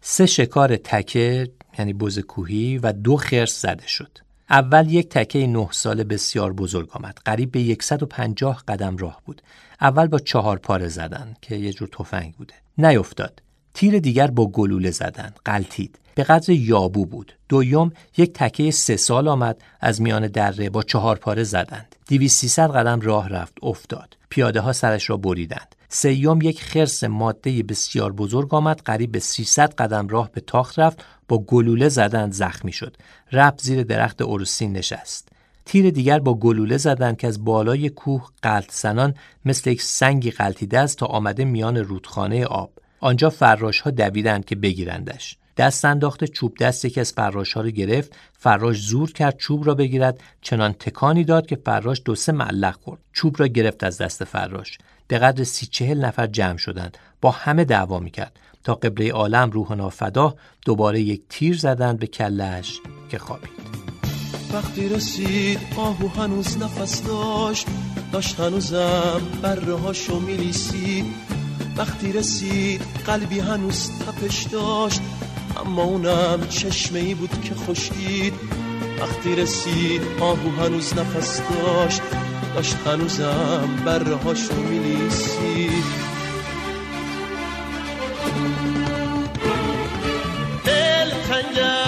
[0.00, 4.18] سه شکار تکه یعنی بز کوهی و دو خرس زده شد.
[4.50, 7.18] اول یک تکه نه ساله بسیار بزرگ آمد.
[7.24, 9.42] قریب به 150 قدم راه بود.
[9.80, 12.54] اول با چهار پاره زدن که یه جور تفنگ بوده.
[12.78, 13.42] نیفتاد.
[13.78, 15.98] تیر دیگر با گلوله زدن قلتید.
[16.14, 17.32] به قدر یابو بود.
[17.48, 21.96] دوم یک تکه سه سال آمد از میان دره با چهار پاره زدند.
[22.06, 24.16] دیویس سیصد قدم راه رفت افتاد.
[24.28, 25.74] پیاده ها سرش را بریدند.
[25.88, 31.04] سیوم یک خرس ماده بسیار بزرگ آمد قریب به 300 قدم راه به تاخت رفت
[31.28, 32.96] با گلوله زدند زخمی شد.
[33.32, 35.28] رفت زیر درخت اروسین نشست.
[35.64, 39.14] تیر دیگر با گلوله زدند که از بالای کوه قلط زنان
[39.44, 42.77] مثل یک سنگی قلتیده است تا آمده میان رودخانه آب.
[43.00, 45.36] آنجا فراش ها دویدند که بگیرندش.
[45.56, 48.12] دست انداخته چوب دست یکی از فراش ها رو گرفت.
[48.32, 50.20] فراش زور کرد چوب را بگیرد.
[50.42, 53.00] چنان تکانی داد که فراش دو سه معلق خورد.
[53.12, 54.78] چوب را گرفت از دست فراش.
[55.08, 56.98] به قدر سی چهل نفر جمع شدند.
[57.20, 58.38] با همه دعوا می‌کرد.
[58.64, 60.34] تا قبله عالم روح نافدا
[60.66, 63.50] دوباره یک تیر زدند به کلش که خوابید.
[64.52, 67.66] وقتی رسید آهو هنوز نفس داشت.
[68.12, 71.04] داشت هنوزم بره هاشو میلیسید.
[71.78, 75.00] وقتی رسید قلبی هنوز تپش داشت
[75.56, 78.34] اما اونم چشمه ای بود که خشکید.
[79.00, 82.02] وقتی رسید آهو هنوز نفس داشت
[82.54, 85.84] داشت هنوزم بره هاشو میلیسید
[90.64, 91.87] دل تنگم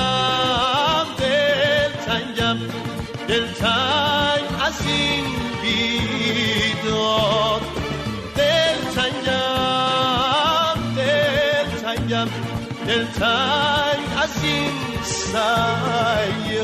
[12.91, 14.71] دل تنگ از این
[15.03, 16.61] سیاد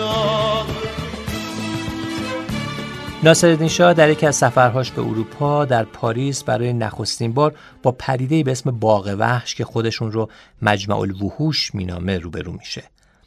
[3.22, 8.42] ناصرالدین شاه در یکی از سفرهاش به اروپا در پاریس برای نخستین بار با پدیده
[8.42, 10.30] به اسم باغ وحش که خودشون رو
[10.62, 12.82] مجمع الوحوش مینامه روبرو میشه.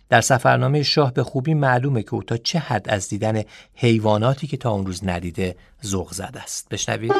[0.09, 3.43] در سفرنامه شاه به خوبی معلومه که او تا چه حد از دیدن
[3.75, 6.69] حیواناتی که تا اون روز ندیده ذوق زده است.
[6.69, 7.13] بشنوید.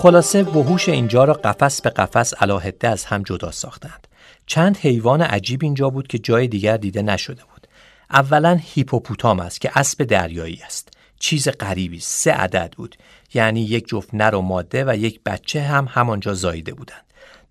[0.00, 4.08] خلاصه وحوش اینجا را قفس به قفس علاهده از هم جدا ساختند.
[4.46, 7.66] چند حیوان عجیب اینجا بود که جای دیگر دیده نشده بود.
[8.10, 10.88] اولا هیپوپوتام است که اسب دریایی است.
[11.18, 12.96] چیز غریبی سه عدد بود.
[13.34, 17.04] یعنی یک جفت نر و ماده و یک بچه هم همانجا زاییده بودند.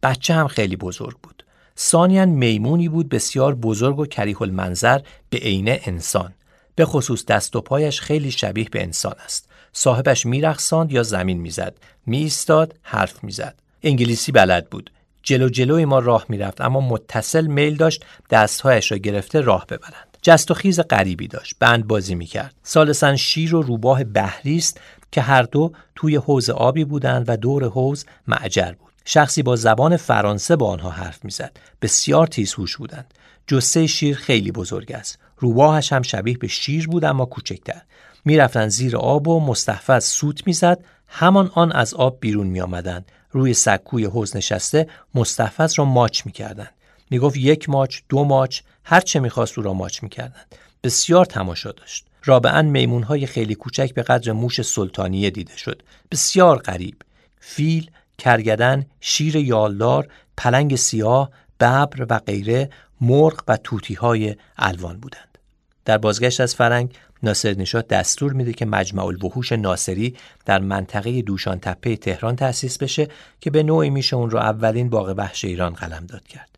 [0.04, 1.46] بچه هم خیلی بزرگ بود.
[1.78, 6.34] ثانیا میمونی بود بسیار بزرگ و کریه المنظر به عین انسان.
[6.76, 9.49] به خصوص دست و پایش خیلی شبیه به انسان است.
[9.74, 11.76] صاحبش میرقصاند یا زمین می‌زد.
[12.06, 13.56] میایستاد حرف می‌زد.
[13.84, 14.92] انگلیسی بلد بود.
[15.24, 20.18] جلو جلوی ما راه می‌رفت اما متصل میل داشت دستهایش را گرفته راه ببرند.
[20.22, 21.56] جست و خیز غریبی داشت.
[21.60, 22.54] بند بازی می‌کرد.
[22.64, 27.64] سالسن شیر و روباه بحری است که هر دو توی حوز آبی بودند و دور
[27.64, 28.94] حوز معجر بود.
[29.06, 31.58] شخصی با زبان فرانسه با آنها حرف می‌زد.
[31.82, 33.14] بسیار تیزهوش بودند.
[33.48, 35.20] جسه شیر خیلی بزرگ است.
[35.38, 37.82] روباهش هم شبیه به شیر بود اما کوچکتر.
[38.30, 40.84] می‌رفتند زیر آب و مستحفظ سوت می‌زد.
[41.08, 43.12] همان آن از آب بیرون می آمدند.
[43.32, 46.74] روی سکوی حوز نشسته مستحفظ را ماچ می‌کردند.
[47.10, 50.56] می‌گفت یک ماچ دو ماچ هر چه می‌خواست او را ماچ می‌کردند.
[50.84, 52.06] بسیار تماشا داشت.
[52.26, 55.82] رابعا میمون های خیلی کوچک به قدر موش سلطانیه دیده شد.
[56.12, 56.96] بسیار غریب.
[57.40, 60.08] فیل کرگدن شیر یالدار
[60.38, 62.70] پلنگ سیاه ببر و غیره
[63.02, 65.38] مرغ و توتی های الوان بودند.
[65.86, 66.94] در بازگشت از فرنگ
[67.24, 70.16] ناصر نشاد دستور میده که مجمع الوحوش ناصری
[70.46, 73.08] در منطقه دوشان تپه تهران تأسیس بشه
[73.42, 76.50] که به نوعی میشه اون رو اولین باغ وحش ایران قلمداد کرد.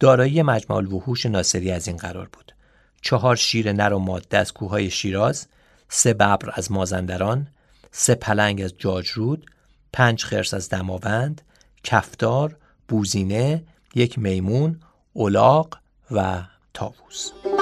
[0.00, 2.54] دارایی مجمع الوحوش ناصری از این قرار بود.
[3.02, 5.46] چهار شیر نر و ماده از کوههای شیراز،
[5.88, 7.48] سه ببر از مازندران،
[7.92, 9.46] سه پلنگ از جاجرود،
[9.92, 11.42] پنج خرس از دماوند،
[11.84, 12.56] کفتار،
[12.88, 13.62] بوزینه،
[13.94, 14.80] یک میمون،
[15.12, 15.78] اولاق
[16.10, 16.42] و
[16.74, 17.53] تاووس.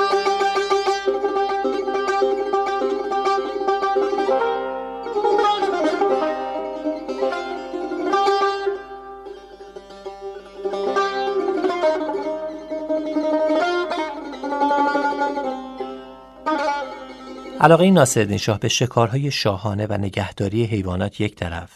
[17.62, 21.70] علاقه ناصرالدین شاه به شکارهای شاهانه و نگهداری حیوانات یک طرف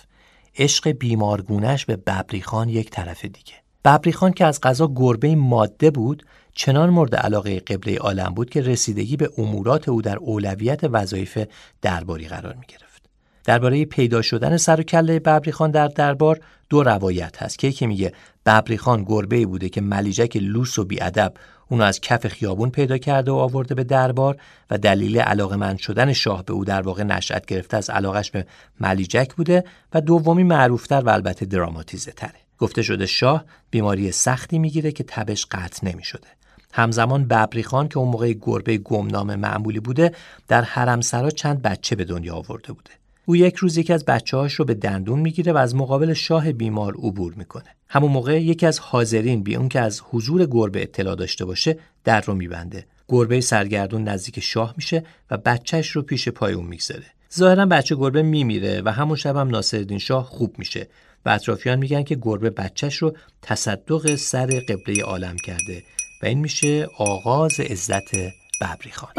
[0.59, 6.91] عشق بیمارگونش به ببریخان یک طرف دیگه ببریخان که از غذا گربه ماده بود چنان
[6.91, 11.47] مورد علاقه قبله عالم بود که رسیدگی به امورات او در اولویت وظایف
[11.83, 13.03] درباری قرار می گرفت.
[13.45, 18.13] درباره پیدا شدن سر و کله ببریخان در دربار دو روایت هست که یکی میگه
[18.47, 21.35] ببریخان گربه بوده که ملیجک لوس و بیادب
[21.69, 24.37] اونو از کف خیابون پیدا کرده و آورده به دربار
[24.71, 28.47] و دلیل علاقه من شدن شاه به او در واقع نشأت گرفته از علاقش به
[28.81, 29.65] ملیجک بوده
[29.95, 32.41] و دومی معروفتر و البته دراماتیزه تره.
[32.59, 36.29] گفته شده شاه بیماری سختی می‌گیره که تبش قطع نمی شده.
[36.73, 40.13] همزمان ببری خان که اون موقع گربه گمنام معمولی بوده
[40.49, 42.91] در حرمسرا چند بچه به دنیا آورده بوده.
[43.29, 46.53] او یک روز یکی از بچه هاش رو به دندون می‌گیره و از مقابل شاه
[46.53, 47.77] بیمار عبور می‌کنه.
[47.89, 52.21] همون موقع یکی از حاضرین بی اون که از حضور گربه اطلاع داشته باشه در
[52.21, 52.87] رو میبنده.
[53.09, 57.05] گربه سرگردون نزدیک شاه میشه و بچهش رو پیش پای اون می‌گذاره.
[57.35, 60.89] ظاهرا بچه گربه میمیره و همون شب هم ناصرالدین شاه خوب میشه
[61.25, 65.83] و اطرافیان میگن که گربه بچهش رو تصدق سر قبله عالم کرده
[66.23, 69.11] و این میشه آغاز عزت ببری خان.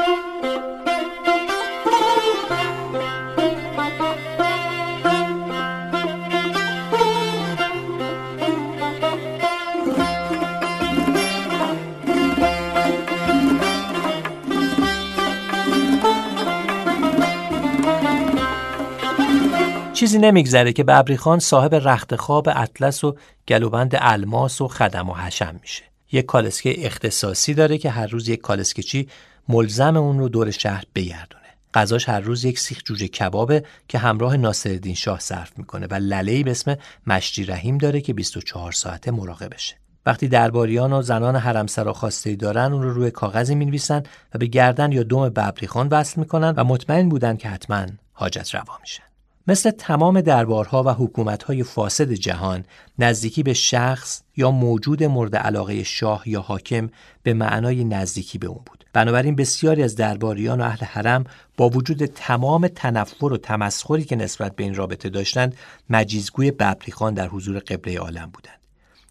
[19.98, 23.16] چیزی نمیگذره که ببری خان صاحب رخت خواب اطلس و
[23.48, 25.84] گلوبند الماس و خدم و حشم میشه.
[26.12, 29.08] یک کالسکه اختصاصی داره که هر روز یک کالسکچی
[29.50, 31.44] ملزم اون رو دور شهر بگردونه.
[31.74, 36.44] غذاش هر روز یک سیخ جوجه کبابه که همراه ناصرالدین شاه صرف می‌کنه و لله‌ای
[36.44, 36.78] به اسم
[37.08, 39.76] مشتی رحیم داره که 24 ساعته مراقبشه.
[40.06, 44.92] وقتی درباریان و زنان حرمسرا خواسته دارن اون رو روی کاغذی می‌نویسن و به گردن
[44.92, 49.07] یا دم ببری خان وصل می‌کنن و مطمئن بودن که حتما حاجت روا میشن.
[49.48, 52.66] مثل تمام دربارها و حکومتهای فاسد جهان
[53.00, 56.90] نزدیکی به شخص یا موجود مورد علاقه شاه یا حاکم
[57.24, 58.86] به معنای نزدیکی به اون بود.
[58.94, 61.24] بنابراین بسیاری از درباریان و اهل حرم
[61.58, 65.56] با وجود تمام تنفر و تمسخری که نسبت به این رابطه داشتند
[65.90, 68.60] مجیزگوی ببریخان در حضور قبله عالم بودند.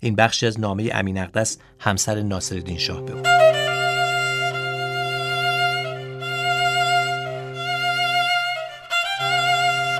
[0.01, 3.76] این بخشی از نامه امین اقدس همسر ناصرالدین شاه به بود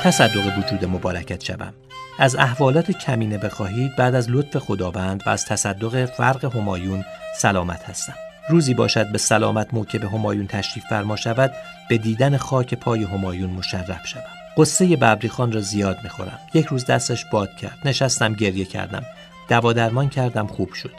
[0.02, 1.73] تصدق وجود مبارکت شوم.
[2.18, 7.05] از احوالات کمینه بخواهید بعد از لطف خداوند و از تصدق فرق همایون
[7.36, 8.14] سلامت هستم.
[8.48, 11.52] روزی باشد به سلامت موکب همایون تشریف فرما شود
[11.89, 14.23] به دیدن خاک پای همایون مشرف شوم.
[14.56, 16.39] قصه ببری خان را زیاد می‌خورم.
[16.55, 17.78] یک روز دستش باد کرد.
[17.85, 19.02] نشستم گریه کردم.
[19.48, 20.93] دوا درمان کردم خوب شد.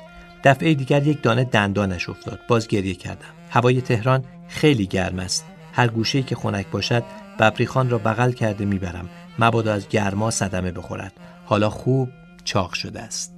[0.43, 2.39] دفعه دیگر یک دانه دندانش افتاد.
[2.47, 3.27] باز گریه کردم.
[3.49, 5.45] هوای تهران خیلی گرم است.
[5.73, 7.03] هر گوشه‌ای که خنک باشد
[7.39, 9.09] ببریخان را بغل کرده می‌برم.
[9.39, 11.13] مبادا از گرما صدمه بخورد.
[11.45, 12.09] حالا خوب
[12.43, 13.33] چاق شده است.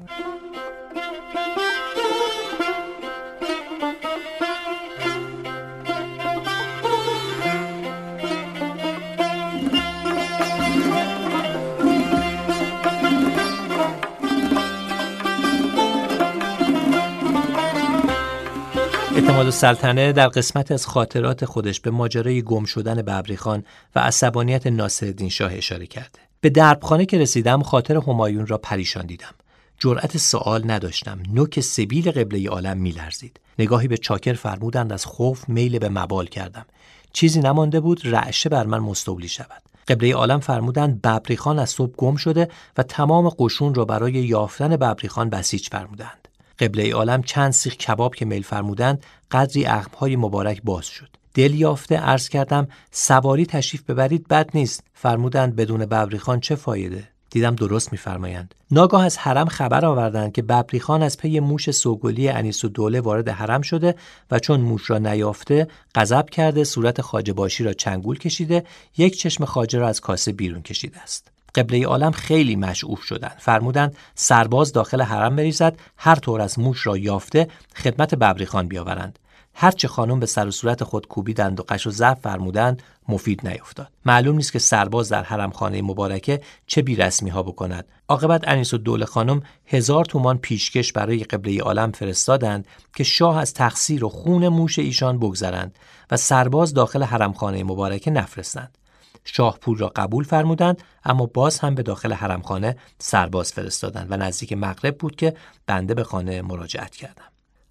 [19.20, 23.64] اعتماد السلطنه در قسمت از خاطرات خودش به ماجرای گم شدن ببریخان
[23.96, 26.20] و عصبانیت ناصرالدین شاه اشاره کرده.
[26.42, 29.36] به دربخانه که رسیدم خاطر همایون را پریشان دیدم.
[29.80, 31.20] جرأت سوال نداشتم.
[31.34, 33.40] نوک سبیل قبله عالم میلرزید.
[33.60, 36.66] نگاهی به چاکر فرمودند از خوف میل به مبال کردم.
[37.14, 39.62] چیزی نمانده بود رعشه بر من مستولی شود.
[39.88, 42.48] قبله عالم فرمودند ببریخان از صبح گم شده
[42.78, 46.29] و تمام قشون را برای یافتن ببریخان بسیج فرمودند.
[46.60, 51.10] قبله عالم چند سیخ کباب که میل فرمودند قدری اخمهای مبارک باز شد.
[51.34, 54.84] دل یافته عرض کردم سواری تشریف ببرید بد نیست.
[54.94, 58.56] فرمودند بدون ببریخان چه فایده؟ دیدم درست میفرمایند.
[58.72, 63.30] ناگاه از حرم خبر آوردند که ببریخان از پی موش سوگلی انیس و دوله وارد
[63.30, 63.96] حرم شده
[64.32, 68.64] و چون موش را نیافته غضب کرده صورت خاجه باشی را چنگول کشیده
[68.98, 71.32] یک چشم خاجه را از کاسه بیرون کشیده است.
[71.56, 76.98] قبله عالم خیلی مشعوف شدند فرمودند سرباز داخل حرم بریزد هر طور از موش را
[76.98, 79.20] یافته خدمت ببریخان بیاورند.
[79.54, 83.92] هرچه خانم به سر و صورت خود کوبیدند و قش و ضعف فرمودند مفید نیفتاد.
[84.06, 87.86] معلوم نیست که سرباز در حرم خانه مبارکه چه بیرسمی ها بکند.
[88.08, 93.54] عاقبت انیس و دول خانم هزار تومان پیشکش برای قبله عالم فرستادند که شاه از
[93.54, 95.76] تقصیر و خون موش ایشان بگذرند
[96.12, 98.78] و سرباز داخل حرم خانه مبارکه نفرستند.
[99.24, 104.54] شاه پول را قبول فرمودند اما باز هم به داخل حرمخانه سرباز فرستادند و نزدیک
[104.54, 105.34] مغرب بود که
[105.68, 107.24] بنده به خانه مراجعت کردم.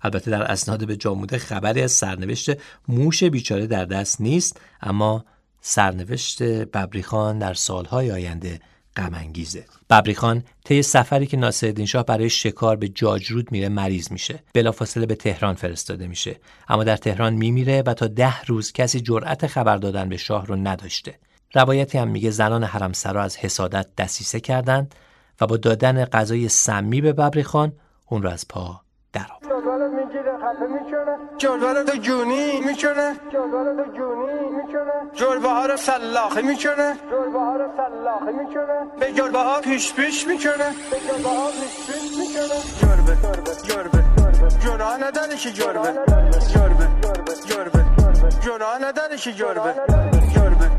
[0.02, 2.50] البته در اسناد به جاموده خبری از سرنوشت
[2.88, 5.24] موش بیچاره در دست نیست اما
[5.60, 8.60] سرنوشت ببریخان در سالهای آینده
[8.96, 14.42] غم انگیزه ببریخان طی سفری که ناصرالدین شاه برای شکار به جاجرود میره مریض میشه.
[14.54, 16.36] بلافاصله به تهران فرستاده میشه.
[16.68, 20.56] اما در تهران میمیره و تا ده روز کسی جرأت خبر دادن به شاه رو
[20.56, 21.18] نداشته.
[21.54, 24.94] روایتی هم میگه زنان حرمسرا از حسادت دسیسه کردند
[25.40, 27.72] و با دادن غذای سمی به ببریخان
[28.06, 28.80] اون رو از پا
[29.12, 29.48] درآورد
[31.38, 37.56] جلوه تو جونی می‌کنه جلوه تو جونی می‌کنه جلوه ها رو سلاخی می‌کنه جلوه ها
[37.56, 40.54] رو سلاخی می‌کنه به جلوه ها پیش پیش می‌کنه
[40.90, 43.16] به جلوه ها پیش پیش می‌کنه جربه
[43.68, 44.04] جربه
[44.64, 45.04] جربه.
[45.06, 45.92] نداره که جربه.
[46.54, 46.88] جربه
[47.48, 47.84] جربه.
[48.40, 48.86] جربه.
[48.86, 49.74] نداره که جربه
[50.34, 50.77] جربه.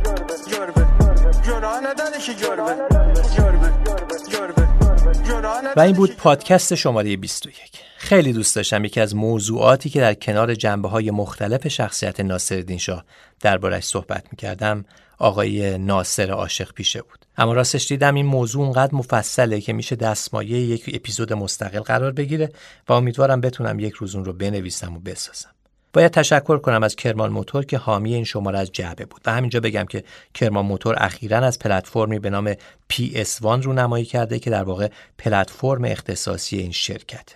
[5.76, 7.60] و این بود پادکست شماره 21
[7.98, 13.06] خیلی دوست داشتم یکی از موضوعاتی که در کنار جنبه های مختلف شخصیت ناصرالدین شاه
[13.42, 14.86] دربارش صحبت می‌کردم
[15.18, 17.26] آقای ناصر عاشق پیشه بود.
[17.38, 22.50] اما راستش دیدم این موضوع اونقدر مفصله که میشه دستمایه یک اپیزود مستقل قرار بگیره
[22.90, 25.50] و امیدوارم بتونم یک روز اون رو بنویسم و بسازم.
[25.94, 29.22] باید تشکر کنم از کرمان موتور که حامی این شماره از جعبه بود.
[29.26, 30.04] و همینجا بگم که
[30.34, 32.54] کرمان موتور اخیرا از پلتفرمی به نام
[32.94, 34.88] PS1 رو نمایی کرده که در واقع
[35.18, 37.36] پلتفرم اختصاصی این شرکته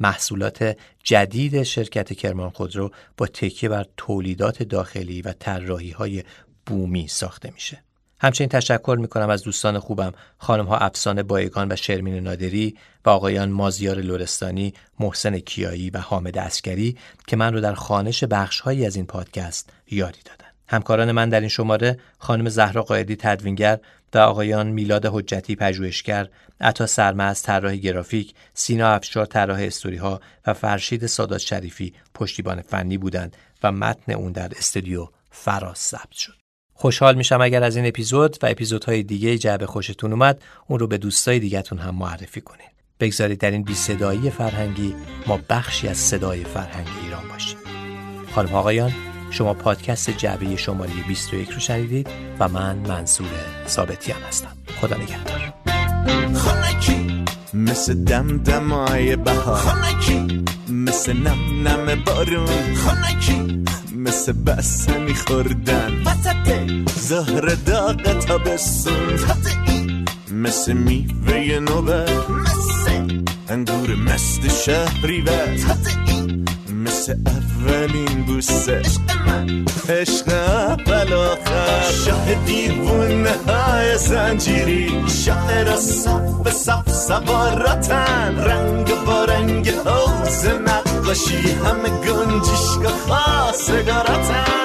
[0.00, 6.24] محصولات جدید شرکت کرمان خودرو با تکیه بر تولیدات داخلی و طراحی های
[6.66, 7.82] بومی ساخته میشه.
[8.20, 13.50] همچنین تشکر می‌کنم از دوستان خوبم خانم ها افسانه بایگان و شرمین نادری و آقایان
[13.50, 19.06] مازیار لورستانی، محسن کیایی و حامد اسکری که من رو در خانش بخشهایی از این
[19.06, 20.50] پادکست یاری دادن.
[20.68, 23.78] همکاران من در این شماره خانم زهرا قائدی تدوینگر
[24.14, 26.28] و آقایان میلاد حجتی پژوهشگر،
[26.60, 32.98] عطا سرمز طراح گرافیک، سینا افشار طراح استوری ها و فرشید سادات شریفی پشتیبان فنی
[32.98, 36.39] بودند و متن اون در استودیو فراز ثبت شد.
[36.80, 40.98] خوشحال میشم اگر از این اپیزود و اپیزودهای دیگه جعبه خوشتون اومد اون رو به
[40.98, 42.66] دوستای دیگهتون هم معرفی کنین.
[43.00, 44.94] بگذارید در این بی صدایی فرهنگی
[45.26, 47.58] ما بخشی از صدای فرهنگ ایران باشیم.
[48.34, 48.92] خانم آقایان
[49.30, 52.08] شما پادکست جعبه شماره 21 رو شنیدید
[52.38, 53.28] و من منصور
[53.66, 54.56] ثابتیان هستم.
[54.80, 55.54] خدا نگهدار.
[56.34, 57.24] خانکی
[57.54, 63.64] مثل دم دمای بهار خانکی مثل نم نم بارون خانکی
[64.00, 66.04] مثل بسته میخوردن.
[66.96, 69.18] زهر داغ تابستون.
[70.32, 75.30] مثل میوه مثل انگور مست شهری و
[76.90, 78.82] مثل اولین بوسه.
[79.88, 81.90] عشق اول آخر.
[82.04, 85.04] شاه دیوونه های زنجیری.
[85.24, 91.50] شاعر صف صف سواراتن رنگ با رنگ حوز نقاشی.
[91.64, 94.59] همه گنجشگاه خواستگاراتن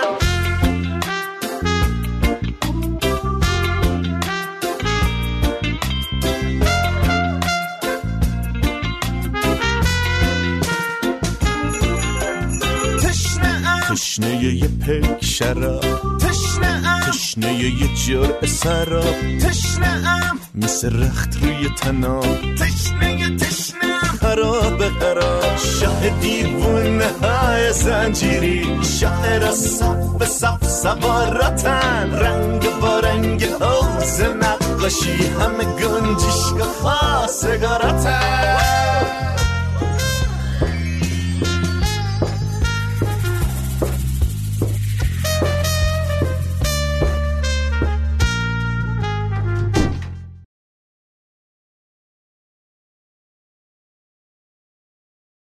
[13.96, 20.40] تشنه یه پک شراب تشنه تشنه یه جرع سراب تشنه ام.
[20.56, 25.58] مثل رخت روی تناب تشنه تشنه خراب خراب.
[25.58, 28.80] شاه دیوونه های زنجیری.
[29.00, 35.28] شاعر صف به صف سواراتن رنگ با رنگ حوز نقاشی.
[35.40, 38.85] همه گنجشگاه خواستگاراتن